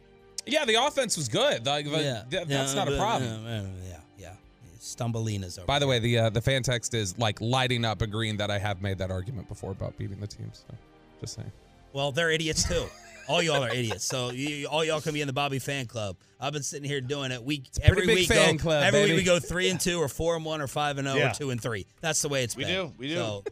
Yeah, 0.46 0.64
the 0.64 0.74
offense 0.74 1.16
was 1.16 1.28
good. 1.28 1.64
Like, 1.66 1.84
the- 1.86 2.24
th- 2.30 2.46
that's 2.48 2.74
not 2.74 2.88
a 2.92 2.96
problem. 2.96 3.44
Yeah, 3.46 3.62
yeah, 3.88 3.96
yeah. 4.18 4.32
Stumbleina's 4.80 5.58
over. 5.58 5.66
By 5.66 5.78
the 5.78 5.86
way, 5.86 5.98
the 5.98 6.18
uh, 6.18 6.30
the 6.30 6.40
fan 6.42 6.62
text 6.62 6.94
is 6.94 7.16
like 7.18 7.40
lighting 7.40 7.84
up, 7.84 8.02
agreeing 8.02 8.36
that 8.38 8.50
I 8.50 8.58
have 8.58 8.82
made 8.82 8.98
that 8.98 9.10
argument 9.10 9.48
before 9.48 9.70
about 9.72 9.96
beating 9.96 10.20
the 10.20 10.26
team. 10.26 10.50
So, 10.52 10.74
just 11.20 11.34
saying. 11.34 11.50
well, 11.92 12.12
they're 12.12 12.30
idiots 12.30 12.68
too. 12.68 12.84
all 13.28 13.42
y'all 13.42 13.64
are 13.64 13.70
idiots. 13.70 14.04
So 14.04 14.30
you, 14.32 14.66
all 14.68 14.84
y'all 14.84 15.00
can 15.00 15.14
be 15.14 15.22
in 15.22 15.26
the 15.26 15.32
Bobby 15.32 15.58
fan 15.58 15.86
club. 15.86 16.16
I've 16.38 16.52
been 16.52 16.62
sitting 16.62 16.86
here 16.86 17.00
doing 17.00 17.32
it 17.32 17.42
week 17.42 17.64
a 17.80 17.86
every 17.86 18.04
big 18.06 18.16
week. 18.16 18.28
fan 18.28 18.56
go, 18.56 18.62
club, 18.64 18.82
every 18.84 19.00
baby. 19.00 19.12
week 19.12 19.20
we 19.20 19.24
go 19.24 19.38
three 19.38 19.70
and 19.70 19.80
two, 19.80 19.98
or 19.98 20.08
four 20.08 20.36
and 20.36 20.44
one, 20.44 20.60
or 20.60 20.66
five 20.66 20.98
and 20.98 21.08
zero, 21.08 21.18
Yeah. 21.18 21.30
or 21.30 21.34
two 21.34 21.48
and 21.50 21.58
three. 21.60 21.86
That's 22.02 22.20
the 22.20 22.28
way 22.28 22.44
it's 22.44 22.54
We 22.54 22.64
been. 22.64 22.88
do, 22.88 22.92
we 22.98 23.08
do. 23.08 23.14
So 23.14 23.44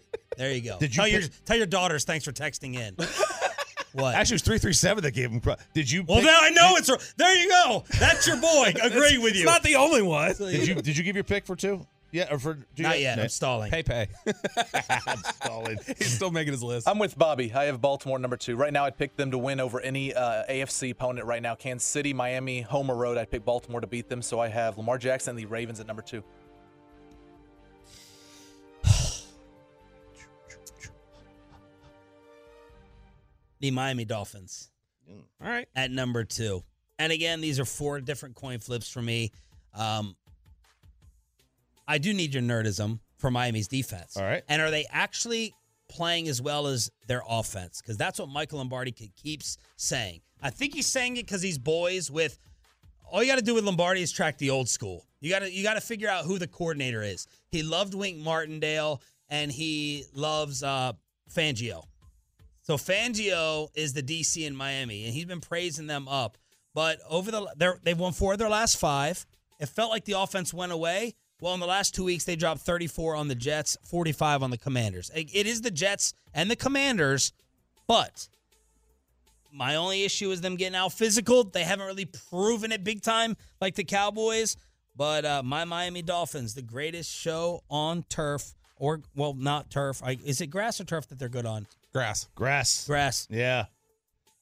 there 0.43 0.53
you 0.53 0.61
go. 0.61 0.79
Did 0.79 0.95
you 0.95 1.03
tell 1.03 1.09
your 1.09 1.23
tell 1.45 1.57
your 1.57 1.67
daughters 1.67 2.05
thanks 2.05 2.25
for 2.25 2.33
texting 2.33 2.75
in? 2.75 2.97
what? 3.93 4.15
Actually, 4.17 4.33
it 4.33 4.37
was 4.37 4.43
three 4.43 4.59
three 4.59 4.73
seven 4.73 5.05
that 5.05 5.13
gave 5.13 5.31
him. 5.31 5.41
Pro- 5.41 5.55
did 5.73 5.89
you? 5.91 6.03
well, 6.03 6.19
pick- 6.19 6.27
now 6.27 6.39
I 6.41 6.51
know 6.51 6.75
it's. 6.77 7.15
There 7.15 7.37
you 7.39 7.49
go. 7.49 7.85
That's 8.01 8.27
your 8.27 8.39
boy. 8.39 8.75
Agree 8.83 9.19
with 9.19 9.35
you. 9.35 9.43
It's 9.43 9.45
not 9.45 9.63
the 9.63 9.77
only 9.77 10.03
one. 10.03 10.35
Did 10.37 10.67
you? 10.67 10.75
Did 10.75 10.97
you 10.97 11.05
give 11.05 11.15
your 11.15 11.25
pick 11.25 11.47
for 11.47 11.55
two? 11.55 11.87
Yeah, 12.11 12.27
or 12.31 12.39
for 12.39 12.59
do 12.75 12.83
Not 12.83 12.99
you- 12.99 13.05
yet. 13.05 13.17
No. 13.17 13.23
I'm 13.23 13.29
stalling. 13.29 13.71
Pay 13.71 13.85
pay. 13.85 14.09
I'm 15.07 15.19
stalling. 15.37 15.79
He's 15.97 16.13
still 16.13 16.31
making 16.31 16.53
his 16.53 16.63
list. 16.63 16.87
I'm 16.89 16.99
with 16.99 17.17
Bobby. 17.17 17.53
I 17.55 17.65
have 17.65 17.81
Baltimore 17.81 18.19
number 18.19 18.37
two. 18.37 18.57
Right 18.57 18.73
now, 18.73 18.85
I'd 18.85 18.99
pick 18.99 19.17
them 19.17 19.31
to 19.31 19.39
win 19.39 19.61
over 19.61 19.81
any 19.81 20.13
uh, 20.13 20.45
AFC 20.51 20.91
opponent 20.91 21.27
right 21.27 21.41
now. 21.41 21.55
Kansas 21.55 21.87
City, 21.89 22.13
Miami, 22.13 22.61
home 22.61 22.91
or 22.91 22.97
road. 22.97 23.17
I'd 23.17 23.31
pick 23.31 23.45
Baltimore 23.45 23.81
to 23.81 23.87
beat 23.87 24.09
them. 24.11 24.21
So 24.21 24.41
I 24.41 24.49
have 24.49 24.77
Lamar 24.77 24.99
Jackson 24.99 25.31
and 25.31 25.39
the 25.39 25.47
Ravens 25.47 25.81
at 25.81 25.87
number 25.87 26.03
two. 26.03 26.23
The 33.63 33.71
Miami 33.71 34.05
Dolphins. 34.05 34.71
All 35.09 35.49
right. 35.49 35.69
at 35.75 35.91
number 35.91 36.25
two. 36.25 36.63
And 36.99 37.13
again, 37.13 37.41
these 37.41 37.59
are 37.59 37.65
four 37.65 38.01
different 38.01 38.35
coin 38.35 38.59
flips 38.59 38.89
for 38.91 39.01
me. 39.01 39.31
Um, 39.75 40.17
I 41.87 41.99
do 41.99 42.13
need 42.13 42.35
your 42.35 42.43
nerdism 42.43 42.99
for 43.19 43.31
Miami's 43.31 43.69
defense. 43.69 44.17
All 44.17 44.25
right. 44.25 44.43
And 44.49 44.61
are 44.61 44.71
they 44.71 44.85
actually 44.91 45.55
playing 45.89 46.29
as 46.29 46.43
well 46.43 46.67
as 46.67 46.91
their 47.07 47.23
offense? 47.29 47.81
Because 47.81 47.97
that's 47.97 48.19
what 48.19 48.29
Michael 48.29 48.59
Lombardi 48.59 48.93
keeps 48.93 49.59
saying. 49.77 50.21
I 50.43 50.51
think 50.51 50.75
he's 50.75 50.87
saying 50.89 51.17
it 51.17 51.27
because 51.27 51.41
he's 51.43 51.59
boys 51.59 52.11
with. 52.11 52.39
All 53.11 53.23
you 53.23 53.31
got 53.31 53.39
to 53.39 53.45
do 53.45 53.55
with 53.55 53.65
Lombardi 53.65 54.03
is 54.03 54.11
track 54.11 54.39
the 54.39 54.51
old 54.51 54.69
school. 54.69 55.07
You 55.21 55.31
got 55.31 55.41
to 55.41 55.53
you 55.53 55.63
got 55.63 55.75
to 55.75 55.81
figure 55.81 56.09
out 56.09 56.25
who 56.25 56.39
the 56.39 56.49
coordinator 56.49 57.03
is. 57.03 57.27
He 57.49 57.63
loved 57.63 57.95
Wink 57.95 58.19
Martindale 58.19 59.03
and 59.29 59.53
he 59.53 60.05
loves 60.15 60.63
uh, 60.63 60.93
Fangio. 61.33 61.85
So 62.63 62.77
Fangio 62.77 63.69
is 63.75 63.93
the 63.93 64.03
DC 64.03 64.47
in 64.47 64.55
Miami, 64.55 65.05
and 65.05 65.13
he's 65.13 65.25
been 65.25 65.41
praising 65.41 65.87
them 65.87 66.09
up. 66.09 66.39
But 66.75 67.01
over 67.09 67.31
the 67.31 67.79
they've 67.83 67.99
won 67.99 68.13
four 68.13 68.33
of 68.33 68.39
their 68.39 68.49
last 68.49 68.79
five. 68.79 69.27
It 69.61 69.69
felt 69.69 69.91
like 69.91 70.05
the 70.05 70.19
offense 70.19 70.55
went 70.55 70.73
away. 70.73 71.15
Well, 71.41 71.55
in 71.55 71.61
the 71.61 71.67
last 71.67 71.95
two 71.95 72.05
weeks, 72.05 72.25
they 72.25 72.37
dropped 72.37 72.61
34 72.61 73.17
on 73.17 73.29
the 73.29 73.35
Jets, 73.35 73.77
45 73.85 74.43
on 74.43 74.51
the 74.51 74.59
Commanders. 74.59 75.11
It 75.15 75.31
it 75.35 75.47
is 75.47 75.61
the 75.61 75.71
Jets 75.71 76.15
and 76.33 76.51
the 76.51 76.57
Commanders, 76.57 77.33
but 77.87 78.29
my 79.53 79.77
only 79.77 80.05
issue 80.05 80.31
is 80.31 80.41
them 80.41 80.57
getting 80.57 80.77
out 80.77 80.93
physical. 80.93 81.45
They 81.45 81.65
haven't 81.65 81.87
really 81.87 82.07
proven 82.07 82.73
it 82.73 82.85
big 82.85 83.03
time 83.03 83.37
like 83.61 83.75
the 83.75 83.85
Cowboys. 83.85 84.57
But 84.97 85.25
uh, 85.25 85.43
my 85.43 85.65
Miami 85.65 86.03
Dolphins, 86.03 86.55
the 86.55 86.63
greatest 86.63 87.11
show 87.11 87.63
on 87.71 88.05
turf, 88.09 88.55
or 88.77 89.01
well, 89.15 89.35
not 89.35 89.71
turf. 89.71 90.03
I, 90.05 90.19
is 90.25 90.41
it 90.41 90.49
grass 90.49 90.81
or 90.81 90.85
turf 90.85 91.09
that 91.09 91.19
they're 91.19 91.29
good 91.29 91.47
on? 91.47 91.67
Grass. 91.93 92.29
Grass. 92.35 92.87
Grass. 92.87 93.29
Yeah. 93.31 93.67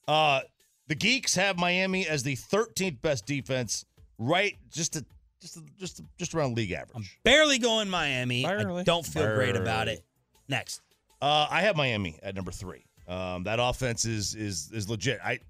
Uh, 0.06 0.40
the 0.88 0.94
Geeks 0.94 1.34
have 1.36 1.58
Miami 1.58 2.06
as 2.06 2.22
the 2.22 2.36
13th 2.36 3.00
best 3.02 3.26
defense, 3.26 3.84
right? 4.18 4.56
Just 4.70 4.94
to, 4.94 5.04
just 5.40 5.54
to, 5.54 5.60
just 5.78 5.96
to, 5.98 6.04
just 6.18 6.34
around 6.34 6.56
league 6.56 6.72
average. 6.72 6.96
I'm 6.96 7.04
Barely 7.22 7.58
going 7.58 7.88
Miami. 7.88 8.44
Barely. 8.44 8.80
I 8.80 8.84
don't 8.84 9.06
feel 9.06 9.34
great 9.34 9.56
about 9.56 9.88
it. 9.88 10.04
Next. 10.48 10.80
Uh, 11.22 11.46
I 11.50 11.62
have 11.62 11.76
Miami 11.76 12.18
at 12.22 12.34
number 12.34 12.50
three. 12.50 12.84
Um, 13.06 13.44
that 13.44 13.58
offense 13.60 14.04
is 14.04 14.34
is 14.34 14.70
is 14.72 14.88
legit. 14.88 15.18
I 15.22 15.40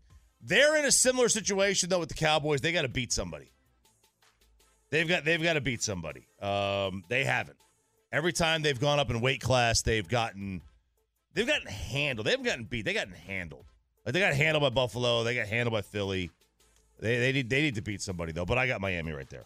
they're 0.41 0.77
in 0.77 0.85
a 0.85 0.91
similar 0.91 1.29
situation 1.29 1.91
though 1.91 1.99
with 1.99 2.09
the 2.09 2.15
Cowboys. 2.15 2.61
They 2.61 2.73
got 2.73 2.83
to 2.83 2.89
beat 2.89 3.13
somebody. 3.13 3.53
They've 4.91 5.07
got 5.07 5.25
they've 5.25 5.43
got 5.43 5.53
to 5.55 5.61
beat 5.61 5.83
somebody. 5.83 6.27
Um, 6.41 7.05
they 7.09 7.25
haven't. 7.25 7.59
Every 8.13 8.33
time 8.33 8.63
they've 8.63 8.81
gone 8.81 8.99
up 8.99 9.11
in 9.11 9.21
weight 9.21 9.41
class, 9.41 9.83
they've 9.83 10.09
gotten 10.09 10.63
they've 11.35 11.47
gotten 11.47 11.69
handled. 11.69 12.27
They 12.27 12.33
haven't 12.33 12.47
gotten 12.47 12.65
beat. 12.65 12.85
They 12.85 12.95
gotten 12.95 13.15
handled. 13.15 13.65
Like 14.05 14.15
they 14.15 14.21
got 14.21 14.35
handled 14.35 14.63
by 14.63 14.71
Buffalo. 14.71 15.25
They 15.25 15.35
got 15.35 15.47
handled 15.47 15.73
by 15.73 15.83
Philly. 15.83 16.31
They 17.01 17.19
they 17.19 17.33
need 17.33 17.51
they 17.51 17.63
need 17.63 17.75
to 17.77 17.83
beat 17.83 18.03
somebody 18.03 18.33
though. 18.33 18.47
But 18.47 18.59
I 18.59 18.67
got 18.67 18.81
Miami 18.81 19.13
right 19.13 19.29
there. 19.29 19.45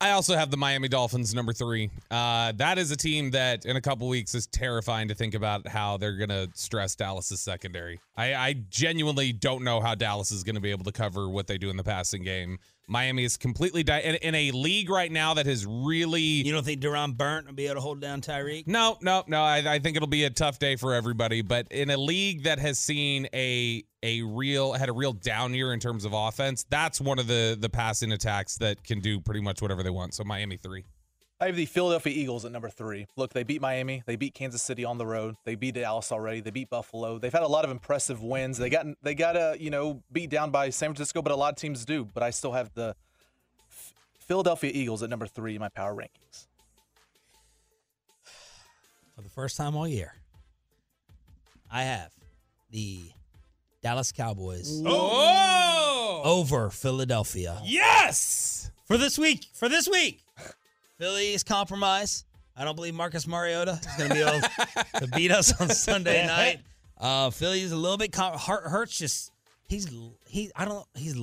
I 0.00 0.10
also 0.10 0.36
have 0.36 0.50
the 0.50 0.56
Miami 0.56 0.88
Dolphins 0.88 1.34
number 1.34 1.52
three. 1.52 1.88
Uh, 2.10 2.52
that 2.56 2.78
is 2.78 2.90
a 2.90 2.96
team 2.96 3.30
that 3.30 3.64
in 3.64 3.76
a 3.76 3.80
couple 3.80 4.08
weeks 4.08 4.34
is 4.34 4.46
terrifying 4.46 5.08
to 5.08 5.14
think 5.14 5.34
about 5.34 5.66
how 5.66 5.96
they're 5.96 6.16
to 6.28 6.50
stress 6.54 6.94
Dallas's 6.94 7.40
secondary. 7.40 8.00
I, 8.16 8.34
I 8.34 8.52
genuinely 8.68 9.32
don't 9.32 9.62
know 9.62 9.80
how 9.80 9.94
Dallas 9.94 10.30
is 10.30 10.42
to 10.56 10.60
be 10.60 10.72
able 10.72 10.84
to 10.84 10.92
cover 10.92 11.28
what 11.28 11.46
they 11.46 11.58
do 11.58 11.70
in 11.70 11.76
the 11.76 11.84
passing 11.84 12.22
game. 12.22 12.58
Miami 12.86 13.24
is 13.24 13.36
completely 13.36 13.82
di- 13.82 14.00
in, 14.00 14.16
in 14.16 14.34
a 14.34 14.50
league 14.50 14.90
right 14.90 15.10
now 15.10 15.34
that 15.34 15.46
has 15.46 15.66
really. 15.66 16.20
You 16.20 16.52
don't 16.52 16.64
think 16.64 16.80
DaRon 16.80 17.16
Bland 17.16 17.46
will 17.46 17.54
be 17.54 17.66
able 17.66 17.76
to 17.76 17.80
hold 17.80 18.00
down 18.00 18.20
Tyreek? 18.20 18.66
No, 18.66 18.98
no, 19.00 19.24
no. 19.26 19.42
I, 19.42 19.74
I 19.74 19.78
think 19.78 19.96
it'll 19.96 20.08
be 20.08 20.24
a 20.24 20.30
tough 20.30 20.58
day 20.58 20.76
for 20.76 20.94
everybody. 20.94 21.42
But 21.42 21.68
in 21.70 21.90
a 21.90 21.96
league 21.96 22.44
that 22.44 22.58
has 22.58 22.78
seen 22.78 23.26
a 23.34 23.84
a 24.02 24.22
real 24.22 24.74
had 24.74 24.88
a 24.88 24.92
real 24.92 25.14
down 25.14 25.54
year 25.54 25.72
in 25.72 25.80
terms 25.80 26.04
of 26.04 26.12
offense, 26.12 26.64
that's 26.68 27.00
one 27.00 27.18
of 27.18 27.26
the 27.26 27.56
the 27.58 27.70
passing 27.70 28.12
attacks 28.12 28.56
that 28.58 28.84
can 28.84 29.00
do 29.00 29.20
pretty 29.20 29.40
much 29.40 29.62
whatever 29.62 29.82
they 29.82 29.90
want. 29.90 30.14
So 30.14 30.24
Miami 30.24 30.56
three. 30.56 30.84
I 31.40 31.46
have 31.46 31.56
the 31.56 31.66
Philadelphia 31.66 32.12
Eagles 32.14 32.44
at 32.44 32.52
number 32.52 32.68
three. 32.70 33.06
Look, 33.16 33.32
they 33.32 33.42
beat 33.42 33.60
Miami. 33.60 34.02
They 34.06 34.16
beat 34.16 34.34
Kansas 34.34 34.62
City 34.62 34.84
on 34.84 34.98
the 34.98 35.06
road. 35.06 35.34
They 35.44 35.56
beat 35.56 35.74
Dallas 35.74 36.12
already. 36.12 36.40
They 36.40 36.50
beat 36.52 36.70
Buffalo. 36.70 37.18
They've 37.18 37.32
had 37.32 37.42
a 37.42 37.48
lot 37.48 37.64
of 37.64 37.70
impressive 37.70 38.22
wins. 38.22 38.56
They 38.56 38.70
got 38.70 38.86
they 39.02 39.14
got 39.14 39.36
uh, 39.36 39.54
you 39.58 39.70
know 39.70 40.02
beat 40.12 40.30
down 40.30 40.50
by 40.50 40.70
San 40.70 40.90
Francisco, 40.90 41.22
but 41.22 41.32
a 41.32 41.36
lot 41.36 41.52
of 41.52 41.56
teams 41.56 41.84
do. 41.84 42.04
But 42.04 42.22
I 42.22 42.30
still 42.30 42.52
have 42.52 42.72
the 42.74 42.94
Philadelphia 44.20 44.70
Eagles 44.72 45.02
at 45.02 45.10
number 45.10 45.26
three 45.26 45.54
in 45.56 45.60
my 45.60 45.68
power 45.68 45.94
rankings. 45.94 46.46
For 49.16 49.22
the 49.22 49.28
first 49.28 49.56
time 49.56 49.76
all 49.76 49.86
year, 49.88 50.14
I 51.70 51.82
have 51.82 52.12
the 52.70 53.02
Dallas 53.82 54.12
Cowboys 54.12 54.82
Oh, 54.86 56.22
over 56.24 56.70
Philadelphia. 56.70 57.60
yes. 57.64 58.70
For 58.86 58.96
this 58.98 59.18
week. 59.18 59.46
For 59.54 59.68
this 59.68 59.88
week. 59.88 60.20
Philly 60.98 61.32
is 61.32 61.42
compromised. 61.42 62.24
I 62.56 62.64
don't 62.64 62.76
believe 62.76 62.94
Marcus 62.94 63.26
Mariota 63.26 63.72
is 63.80 63.96
going 63.96 64.10
to 64.10 64.14
be 64.14 64.22
able 64.22 64.40
to 65.00 65.06
beat 65.16 65.32
us 65.32 65.60
on 65.60 65.68
Sunday 65.68 66.24
night. 66.26 66.60
Uh, 66.98 67.30
Philly's 67.30 67.72
a 67.72 67.76
little 67.76 67.96
bit 67.98 68.12
com- 68.12 68.38
Hurt, 68.38 68.64
Hurts 68.64 68.96
just 68.96 69.32
he's 69.68 69.88
he 70.28 70.50
I 70.54 70.64
don't 70.64 70.86
he's 70.94 71.14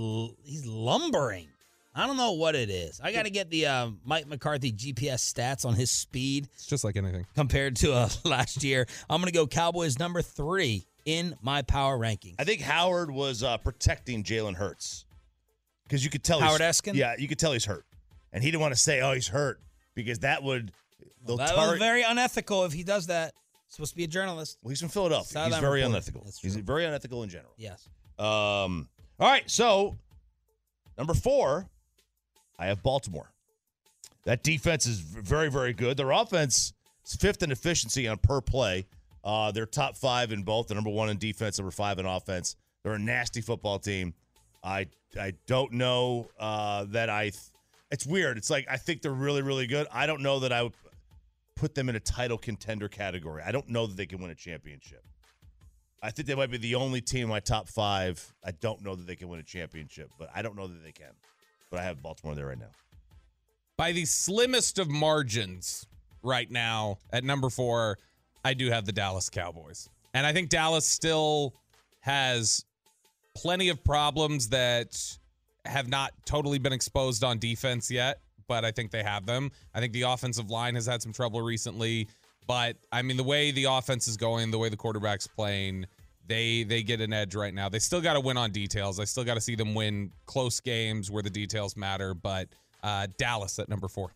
he's 0.43 0.65
lumbering. 0.65 1.47
I 1.95 2.07
don't 2.07 2.17
know 2.17 2.33
what 2.33 2.55
it 2.55 2.69
is. 2.69 2.99
I 3.03 3.11
got 3.11 3.23
to 3.23 3.29
get 3.29 3.49
the 3.49 3.65
uh, 3.67 3.89
Mike 4.05 4.25
McCarthy 4.27 4.71
GPS 4.71 5.19
stats 5.33 5.65
on 5.65 5.73
his 5.75 5.91
speed 5.91 6.47
It's 6.53 6.65
just 6.65 6.83
like 6.85 6.95
anything. 6.95 7.25
compared 7.35 7.75
to 7.77 7.93
uh, 7.93 8.09
last 8.23 8.63
year. 8.63 8.85
I'm 9.09 9.19
going 9.21 9.31
to 9.31 9.37
go 9.37 9.45
Cowboys 9.47 9.99
number 9.99 10.21
three 10.21 10.85
in 11.05 11.35
my 11.41 11.61
power 11.63 11.97
rankings. 11.97 12.35
I 12.39 12.43
think 12.45 12.61
Howard 12.61 13.11
was 13.11 13.43
uh, 13.43 13.57
protecting 13.57 14.23
Jalen 14.23 14.55
Hurts 14.55 15.03
because 15.83 16.03
you 16.03 16.09
could 16.09 16.23
tell 16.23 16.39
he's- 16.39 16.49
Howard 16.49 16.61
Eskin? 16.61 16.93
Yeah, 16.95 17.15
you 17.17 17.27
could 17.27 17.39
tell 17.39 17.51
he's 17.53 17.65
hurt, 17.65 17.85
and 18.33 18.43
he 18.43 18.51
didn't 18.51 18.61
want 18.61 18.73
to 18.73 18.79
say, 18.79 19.01
"Oh, 19.01 19.13
he's 19.13 19.27
hurt," 19.27 19.59
because 19.95 20.19
that 20.19 20.43
would 20.43 20.71
they'll 21.25 21.37
that 21.37 21.55
tar- 21.55 21.71
was 21.71 21.79
very 21.79 22.03
unethical 22.03 22.65
if 22.65 22.73
he 22.73 22.83
does 22.83 23.07
that. 23.07 23.33
Supposed 23.69 23.91
to 23.91 23.97
be 23.97 24.03
a 24.03 24.07
journalist. 24.07 24.57
well, 24.61 24.69
he's 24.69 24.81
from 24.81 24.89
Philadelphia. 24.89 25.31
Sideline 25.31 25.51
he's 25.51 25.59
very 25.59 25.79
reporter. 25.79 25.95
unethical. 25.95 26.25
He's 26.41 26.55
very 26.57 26.85
unethical 26.85 27.23
in 27.23 27.29
general. 27.29 27.53
Yes. 27.57 27.87
Um. 28.19 28.89
All 29.19 29.29
right, 29.29 29.49
so 29.49 29.97
number 30.97 31.13
four, 31.13 31.67
I 32.59 32.65
have 32.67 32.81
Baltimore. 32.83 33.31
That 34.25 34.43
defense 34.43 34.85
is 34.87 34.99
very, 34.99 35.49
very 35.49 35.73
good. 35.73 35.97
Their 35.97 36.11
offense 36.11 36.73
is 37.05 37.15
fifth 37.15 37.43
in 37.43 37.51
efficiency 37.51 38.07
on 38.07 38.17
per 38.17 38.41
play. 38.41 38.87
Uh, 39.23 39.51
they're 39.51 39.65
top 39.65 39.95
five 39.95 40.31
in 40.31 40.43
both. 40.43 40.67
They're 40.67 40.75
number 40.75 40.89
one 40.89 41.09
in 41.09 41.17
defense, 41.17 41.57
number 41.59 41.71
five 41.71 41.99
in 41.99 42.05
offense. 42.05 42.55
They're 42.83 42.93
a 42.93 42.99
nasty 42.99 43.41
football 43.41 43.79
team. 43.79 44.13
I 44.63 44.87
I 45.19 45.33
don't 45.47 45.73
know 45.73 46.29
uh, 46.39 46.85
that 46.89 47.09
I. 47.09 47.29
Th- 47.29 47.35
it's 47.91 48.05
weird. 48.05 48.37
It's 48.37 48.49
like 48.49 48.65
I 48.69 48.77
think 48.77 49.01
they're 49.01 49.11
really, 49.11 49.41
really 49.41 49.67
good. 49.67 49.87
I 49.91 50.07
don't 50.07 50.21
know 50.21 50.39
that 50.39 50.51
I 50.51 50.63
would 50.63 50.73
put 51.55 51.75
them 51.75 51.89
in 51.89 51.95
a 51.95 51.99
title 51.99 52.37
contender 52.37 52.87
category. 52.87 53.43
I 53.45 53.51
don't 53.51 53.69
know 53.69 53.85
that 53.85 53.97
they 53.97 54.05
can 54.05 54.21
win 54.21 54.31
a 54.31 54.35
championship. 54.35 55.03
I 56.01 56.09
think 56.09 56.27
they 56.27 56.33
might 56.33 56.49
be 56.49 56.57
the 56.57 56.75
only 56.75 57.01
team 57.01 57.23
in 57.23 57.29
my 57.29 57.39
top 57.39 57.69
five. 57.69 58.33
I 58.43 58.51
don't 58.51 58.81
know 58.81 58.95
that 58.95 59.05
they 59.05 59.15
can 59.15 59.27
win 59.27 59.39
a 59.39 59.43
championship, 59.43 60.09
but 60.17 60.29
I 60.33 60.41
don't 60.41 60.55
know 60.55 60.65
that 60.65 60.83
they 60.83 60.91
can. 60.91 61.11
But 61.69 61.81
I 61.81 61.83
have 61.83 62.01
Baltimore 62.01 62.33
there 62.33 62.47
right 62.47 62.57
now. 62.57 62.71
By 63.77 63.91
the 63.91 64.05
slimmest 64.05 64.79
of 64.79 64.89
margins 64.89 65.85
right 66.23 66.49
now 66.49 66.97
at 67.11 67.23
number 67.23 67.49
four, 67.49 67.99
I 68.43 68.55
do 68.55 68.71
have 68.71 68.85
the 68.85 68.91
Dallas 68.91 69.29
Cowboys. 69.29 69.89
And 70.13 70.25
I 70.25 70.33
think 70.33 70.49
Dallas 70.49 70.85
still 70.85 71.53
has 71.99 72.65
plenty 73.35 73.69
of 73.69 73.83
problems 73.83 74.49
that 74.49 75.19
have 75.65 75.87
not 75.87 76.11
totally 76.25 76.59
been 76.59 76.73
exposed 76.73 77.23
on 77.23 77.39
defense 77.39 77.91
yet, 77.91 78.19
but 78.47 78.65
I 78.65 78.71
think 78.71 78.91
they 78.91 79.03
have 79.03 79.25
them. 79.25 79.51
I 79.73 79.79
think 79.79 79.93
the 79.93 80.03
offensive 80.03 80.49
line 80.49 80.75
has 80.75 80.85
had 80.85 81.01
some 81.01 81.13
trouble 81.13 81.41
recently, 81.41 82.07
but 82.47 82.77
I 82.91 83.01
mean, 83.01 83.17
the 83.17 83.23
way 83.23 83.51
the 83.51 83.65
offense 83.65 84.07
is 84.07 84.17
going, 84.17 84.51
the 84.51 84.57
way 84.57 84.69
the 84.69 84.77
quarterback's 84.77 85.27
playing, 85.27 85.85
they 86.27 86.63
they 86.63 86.83
get 86.83 87.01
an 87.01 87.13
edge 87.13 87.35
right 87.35 87.53
now. 87.53 87.69
They 87.69 87.79
still 87.79 88.01
got 88.01 88.13
to 88.13 88.19
win 88.19 88.37
on 88.37 88.51
details. 88.51 88.99
I 88.99 89.05
still 89.05 89.23
got 89.23 89.35
to 89.35 89.41
see 89.41 89.55
them 89.55 89.73
win 89.73 90.11
close 90.25 90.59
games 90.59 91.11
where 91.11 91.23
the 91.23 91.29
details 91.29 91.75
matter. 91.75 92.13
But 92.13 92.49
uh, 92.83 93.07
Dallas 93.17 93.59
at 93.59 93.69
number 93.69 93.87
four. 93.87 94.11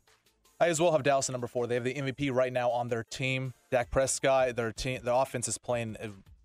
I 0.59 0.67
as 0.67 0.79
well 0.79 0.91
have 0.93 1.03
Dallas 1.03 1.29
at 1.29 1.33
number 1.33 1.47
four. 1.47 1.67
They 1.67 1.75
have 1.75 1.83
the 1.83 1.93
MVP 1.93 2.33
right 2.33 2.51
now 2.51 2.69
on 2.69 2.87
their 2.87 3.03
team. 3.03 3.53
Dak 3.71 3.91
Prescott, 3.91 4.55
their 4.55 4.71
team, 4.71 5.01
their 5.03 5.13
offense 5.13 5.47
is 5.47 5.57
playing 5.57 5.97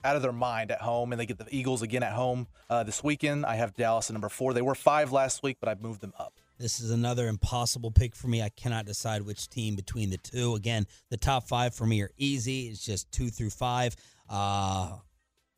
out 0.04 0.16
of 0.16 0.23
their 0.23 0.33
mind 0.33 0.71
at 0.71 0.80
home, 0.80 1.12
and 1.12 1.21
they 1.21 1.26
get 1.26 1.38
the 1.38 1.47
Eagles 1.50 1.83
again 1.83 2.02
at 2.02 2.12
home 2.12 2.47
uh, 2.69 2.83
this 2.83 3.04
weekend. 3.04 3.45
I 3.45 3.57
have 3.57 3.75
Dallas 3.75 4.11
at 4.11 4.14
number 4.14 4.28
four. 4.28 4.54
They 4.54 4.62
were 4.62 4.75
five 4.75 5.12
last 5.12 5.42
week, 5.42 5.59
but 5.61 5.69
I've 5.69 5.83
moved 5.83 6.00
them 6.00 6.12
up. 6.19 6.35
This 6.59 6.80
is 6.80 6.90
another 6.90 7.28
impossible 7.28 7.90
pick 7.90 8.14
for 8.14 8.28
me. 8.28 8.42
I 8.42 8.50
cannot 8.50 8.85
decide 8.85 9.23
which 9.23 9.49
team 9.49 9.76
between 9.76 10.11
the 10.11 10.19
two. 10.19 10.54
Again, 10.54 10.87
the 11.09 11.16
top 11.16 11.49
five 11.49 11.75
for 11.75 11.87
me 11.87 12.02
are 12.02 12.11
easy. 12.19 12.69
It's 12.69 12.85
just 12.85 13.11
two 13.11 13.30
through 13.30 13.50
five. 13.50 13.97
Uh, 14.28 14.97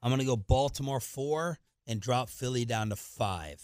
I'm 0.01 0.11
going 0.11 0.21
to 0.21 0.25
go 0.25 0.37
Baltimore 0.37 1.01
four 1.01 1.59
and 1.87 2.01
drop 2.01 2.29
Philly 2.29 2.65
down 2.65 2.91
to 2.91 2.97
five. 2.97 3.61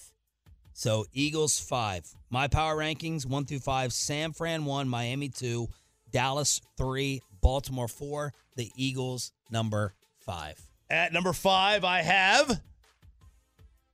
So 0.72 1.06
Eagles 1.12 1.58
five. 1.58 2.06
My 2.30 2.46
power 2.46 2.76
rankings 2.76 3.26
one 3.26 3.44
through 3.44 3.60
five: 3.60 3.92
San 3.92 4.32
Fran 4.32 4.64
one, 4.64 4.88
Miami 4.88 5.28
two, 5.28 5.68
Dallas 6.10 6.60
three, 6.76 7.22
Baltimore 7.40 7.88
four, 7.88 8.32
the 8.56 8.70
Eagles 8.76 9.32
number 9.50 9.94
five. 10.18 10.67
At 10.90 11.12
number 11.12 11.32
five, 11.32 11.84
I 11.84 12.02
have 12.02 12.60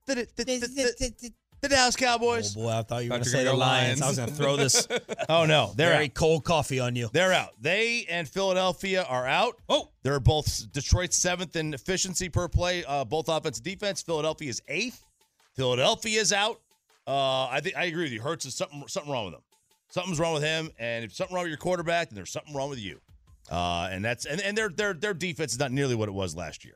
the, 0.06 0.14
the, 0.14 0.44
the, 0.44 0.44
the, 0.44 1.32
the 1.60 1.68
Dallas 1.68 1.96
Cowboys. 1.96 2.56
Oh 2.56 2.62
boy, 2.62 2.70
I 2.70 2.82
thought 2.82 3.04
you 3.04 3.10
were 3.10 3.14
going 3.14 3.24
to 3.24 3.28
say 3.28 3.38
the 3.38 3.50
gonna 3.50 3.58
Lions. 3.58 4.02
I 4.02 4.08
was 4.08 4.16
going 4.18 4.28
to 4.28 4.34
throw 4.34 4.56
this 4.56 4.86
Oh 5.28 5.46
no, 5.46 5.72
they're 5.76 5.92
very 5.92 6.04
out. 6.06 6.14
cold 6.14 6.44
coffee 6.44 6.78
on 6.78 6.94
you. 6.94 7.08
They're 7.12 7.32
out. 7.32 7.50
They 7.60 8.04
and 8.08 8.28
Philadelphia 8.28 9.04
are 9.08 9.26
out. 9.26 9.56
Oh. 9.68 9.88
They're 10.02 10.20
both 10.20 10.70
Detroit's 10.72 11.16
seventh 11.16 11.56
in 11.56 11.72
efficiency 11.74 12.28
per 12.28 12.48
play, 12.48 12.84
uh, 12.84 13.04
both 13.04 13.28
offense 13.28 13.58
and 13.58 13.64
defense. 13.64 14.02
Philadelphia 14.02 14.50
is 14.50 14.62
eighth. 14.68 15.02
Philadelphia 15.56 16.20
is 16.20 16.32
out. 16.32 16.60
Uh, 17.06 17.46
I 17.46 17.60
think 17.62 17.76
I 17.76 17.84
agree 17.84 18.04
with 18.04 18.12
you. 18.12 18.20
Hurts 18.20 18.44
is 18.44 18.54
something 18.54 18.84
something 18.86 19.10
wrong 19.10 19.26
with 19.26 19.34
him. 19.34 19.42
Something's 19.88 20.18
wrong 20.18 20.34
with 20.34 20.42
him, 20.42 20.70
and 20.78 21.04
if 21.04 21.14
something 21.14 21.34
wrong 21.34 21.44
with 21.44 21.50
your 21.50 21.58
quarterback, 21.58 22.08
then 22.10 22.16
there's 22.16 22.32
something 22.32 22.54
wrong 22.54 22.68
with 22.68 22.80
you. 22.80 23.00
Uh, 23.50 23.88
and 23.90 24.04
that's 24.04 24.26
and, 24.26 24.40
and 24.40 24.56
their 24.56 24.68
their 24.68 24.92
their 24.92 25.14
defense 25.14 25.52
is 25.52 25.58
not 25.58 25.72
nearly 25.72 25.94
what 25.94 26.08
it 26.08 26.12
was 26.12 26.34
last 26.34 26.64
year. 26.64 26.74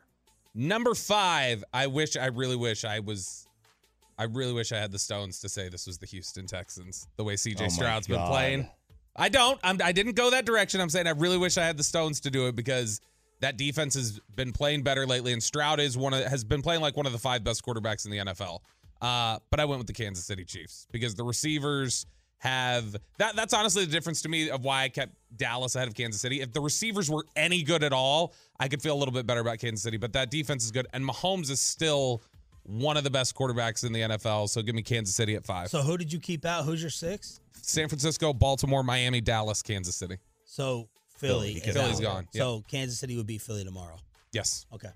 Number 0.53 0.95
five. 0.95 1.63
I 1.73 1.87
wish. 1.87 2.17
I 2.17 2.27
really 2.27 2.55
wish 2.55 2.85
I 2.85 2.99
was. 2.99 3.47
I 4.17 4.23
really 4.23 4.53
wish 4.53 4.71
I 4.71 4.77
had 4.77 4.91
the 4.91 4.99
stones 4.99 5.39
to 5.41 5.49
say 5.49 5.69
this 5.69 5.87
was 5.87 5.97
the 5.97 6.05
Houston 6.07 6.45
Texans. 6.45 7.07
The 7.15 7.23
way 7.23 7.35
CJ 7.35 7.61
Oh 7.61 7.67
Stroud's 7.69 8.07
been 8.07 8.25
playing. 8.27 8.69
I 9.15 9.29
don't. 9.29 9.59
I'm, 9.63 9.79
I 9.83 9.91
didn't 9.91 10.15
go 10.15 10.29
that 10.31 10.45
direction. 10.45 10.81
I'm 10.81 10.89
saying 10.89 11.07
I 11.07 11.11
really 11.11 11.37
wish 11.37 11.57
I 11.57 11.65
had 11.65 11.77
the 11.77 11.83
stones 11.83 12.19
to 12.21 12.31
do 12.31 12.47
it 12.47 12.55
because 12.55 12.99
that 13.41 13.57
defense 13.57 13.93
has 13.95 14.19
been 14.35 14.51
playing 14.51 14.83
better 14.83 15.05
lately, 15.05 15.31
and 15.33 15.41
Stroud 15.41 15.79
is 15.79 15.97
one 15.97 16.13
of 16.13 16.23
has 16.25 16.43
been 16.43 16.61
playing 16.61 16.81
like 16.81 16.97
one 16.97 17.05
of 17.05 17.11
the 17.11 17.19
five 17.19 17.43
best 17.43 17.63
quarterbacks 17.63 18.05
in 18.05 18.11
the 18.11 18.17
NFL. 18.17 18.59
Uh, 19.01 19.39
but 19.49 19.59
I 19.59 19.65
went 19.65 19.79
with 19.79 19.87
the 19.87 19.93
Kansas 19.93 20.25
City 20.25 20.43
Chiefs 20.43 20.87
because 20.91 21.15
the 21.15 21.23
receivers 21.23 22.05
have 22.39 22.95
that. 23.17 23.35
That's 23.35 23.53
honestly 23.53 23.85
the 23.85 23.91
difference 23.91 24.21
to 24.23 24.29
me 24.29 24.49
of 24.49 24.63
why 24.63 24.83
I 24.83 24.89
kept 24.89 25.13
Dallas 25.35 25.75
ahead 25.75 25.87
of 25.87 25.93
Kansas 25.93 26.21
City. 26.21 26.41
If 26.41 26.51
the 26.51 26.61
receivers 26.61 27.09
were 27.09 27.25
any 27.35 27.63
good 27.63 27.83
at 27.83 27.93
all, 27.93 28.33
I 28.59 28.67
could 28.67 28.81
feel 28.81 28.95
a 28.95 28.99
little 28.99 29.13
bit 29.13 29.27
better 29.27 29.41
about 29.41 29.59
Kansas 29.59 29.83
City. 29.83 29.97
But 29.97 30.13
that 30.13 30.31
defense 30.31 30.63
is 30.65 30.71
good, 30.71 30.87
and 30.93 31.07
Mahomes 31.07 31.49
is 31.49 31.61
still 31.61 32.21
one 32.63 32.97
of 32.97 33.03
the 33.03 33.09
best 33.09 33.35
quarterbacks 33.35 33.85
in 33.85 33.93
the 33.93 34.01
NFL. 34.01 34.49
So 34.49 34.61
give 34.61 34.75
me 34.75 34.81
Kansas 34.81 35.15
City 35.15 35.35
at 35.35 35.45
five. 35.45 35.69
So 35.69 35.81
who 35.81 35.97
did 35.97 36.11
you 36.13 36.19
keep 36.19 36.45
out? 36.45 36.65
Who's 36.65 36.81
your 36.81 36.91
six? 36.91 37.39
San 37.61 37.87
Francisco, 37.87 38.33
Baltimore, 38.33 38.83
Miami, 38.83 39.21
Dallas, 39.21 39.61
Kansas 39.61 39.95
City. 39.95 40.17
So 40.45 40.87
Philly. 41.17 41.55
Philly, 41.55 41.69
is 41.69 41.75
Philly's 41.75 41.99
out. 41.99 42.03
gone, 42.03 42.27
So 42.33 42.63
Kansas 42.67 42.99
City 42.99 43.17
would 43.17 43.27
be 43.27 43.37
Philly 43.37 43.63
tomorrow. 43.63 43.97
Yes. 44.31 44.65
Okay. 44.73 44.89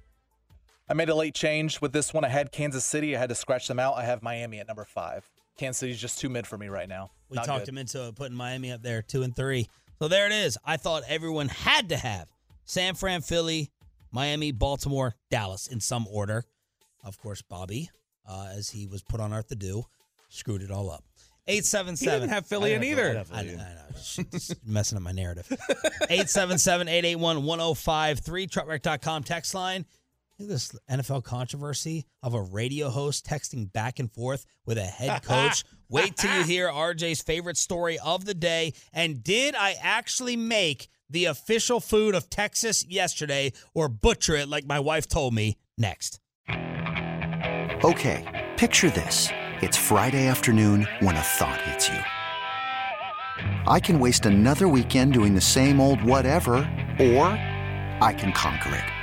I 0.89 0.93
made 0.93 1.09
a 1.09 1.15
late 1.15 1.33
change 1.33 1.81
with 1.81 1.93
this 1.93 2.13
one. 2.13 2.23
I 2.23 2.29
had 2.29 2.51
Kansas 2.51 2.85
City. 2.85 3.15
I 3.15 3.19
had 3.19 3.29
to 3.29 3.35
scratch 3.35 3.67
them 3.67 3.79
out. 3.79 3.95
I 3.95 4.03
have 4.03 4.21
Miami 4.21 4.59
at 4.59 4.67
number 4.67 4.85
five. 4.85 5.29
Kansas 5.57 5.79
City's 5.79 6.01
just 6.01 6.19
too 6.19 6.29
mid 6.29 6.47
for 6.47 6.57
me 6.57 6.67
right 6.67 6.89
now. 6.89 7.11
We 7.29 7.35
Not 7.35 7.45
talked 7.45 7.65
good. 7.65 7.69
him 7.69 7.77
into 7.77 8.11
putting 8.15 8.35
Miami 8.35 8.71
up 8.71 8.81
there, 8.81 9.01
two 9.01 9.23
and 9.23 9.35
three. 9.35 9.67
So 9.99 10.07
there 10.07 10.25
it 10.25 10.31
is. 10.31 10.57
I 10.65 10.77
thought 10.77 11.03
everyone 11.07 11.49
had 11.49 11.89
to 11.89 11.97
have 11.97 12.27
San 12.65 12.95
Fran, 12.95 13.21
Philly, 13.21 13.71
Miami, 14.11 14.51
Baltimore, 14.51 15.15
Dallas 15.29 15.67
in 15.67 15.79
some 15.79 16.07
order. 16.07 16.45
Of 17.03 17.17
course, 17.19 17.41
Bobby, 17.41 17.89
uh, 18.27 18.49
as 18.55 18.69
he 18.69 18.87
was 18.87 19.03
put 19.03 19.19
on 19.19 19.33
earth 19.33 19.47
to 19.49 19.55
do, 19.55 19.83
screwed 20.29 20.61
it 20.61 20.71
all 20.71 20.89
up. 20.91 21.03
Eight 21.45 21.65
seven 21.65 21.95
He 21.97 22.05
didn't 22.05 22.29
have 22.29 22.47
Philly 22.47 22.71
in 22.73 22.83
either. 22.85 23.21
I, 23.33 23.39
I 23.39 23.43
know. 23.43 23.65
Just 23.95 24.65
messing 24.65 24.97
up 24.97 25.03
my 25.03 25.11
narrative. 25.11 25.45
877-881-1053, 26.09 28.49
truckwreck.com 28.49 29.23
text 29.23 29.53
line. 29.53 29.85
Look 30.39 30.49
at 30.49 30.53
this 30.53 30.75
NFL 30.89 31.23
controversy 31.23 32.05
of 32.23 32.33
a 32.33 32.41
radio 32.41 32.89
host 32.89 33.25
texting 33.25 33.71
back 33.71 33.99
and 33.99 34.11
forth 34.11 34.45
with 34.65 34.79
a 34.79 34.83
head 34.83 35.21
coach. 35.21 35.63
Wait 35.89 36.17
till 36.17 36.35
you 36.35 36.43
hear 36.43 36.69
RJ's 36.69 37.21
favorite 37.21 37.57
story 37.57 37.99
of 37.99 38.25
the 38.25 38.33
day. 38.33 38.73
And 38.91 39.23
did 39.23 39.53
I 39.53 39.75
actually 39.79 40.35
make 40.35 40.89
the 41.07 41.25
official 41.25 41.79
food 41.79 42.15
of 42.15 42.31
Texas 42.31 42.83
yesterday 42.83 43.53
or 43.75 43.87
butcher 43.87 44.35
it 44.35 44.47
like 44.47 44.65
my 44.65 44.79
wife 44.79 45.07
told 45.07 45.35
me? 45.35 45.57
Next. 45.77 46.19
Okay, 46.49 48.51
picture 48.57 48.89
this. 48.89 49.29
It's 49.61 49.77
Friday 49.77 50.25
afternoon 50.25 50.87
when 50.99 51.15
a 51.15 51.21
thought 51.21 51.61
hits 51.61 51.89
you. 51.89 53.71
I 53.71 53.79
can 53.79 53.99
waste 53.99 54.25
another 54.25 54.67
weekend 54.67 55.13
doing 55.13 55.35
the 55.35 55.41
same 55.41 55.79
old 55.79 56.01
whatever, 56.01 56.55
or 56.99 57.27
I 58.01 58.15
can 58.17 58.31
conquer 58.31 58.75
it. 58.75 59.02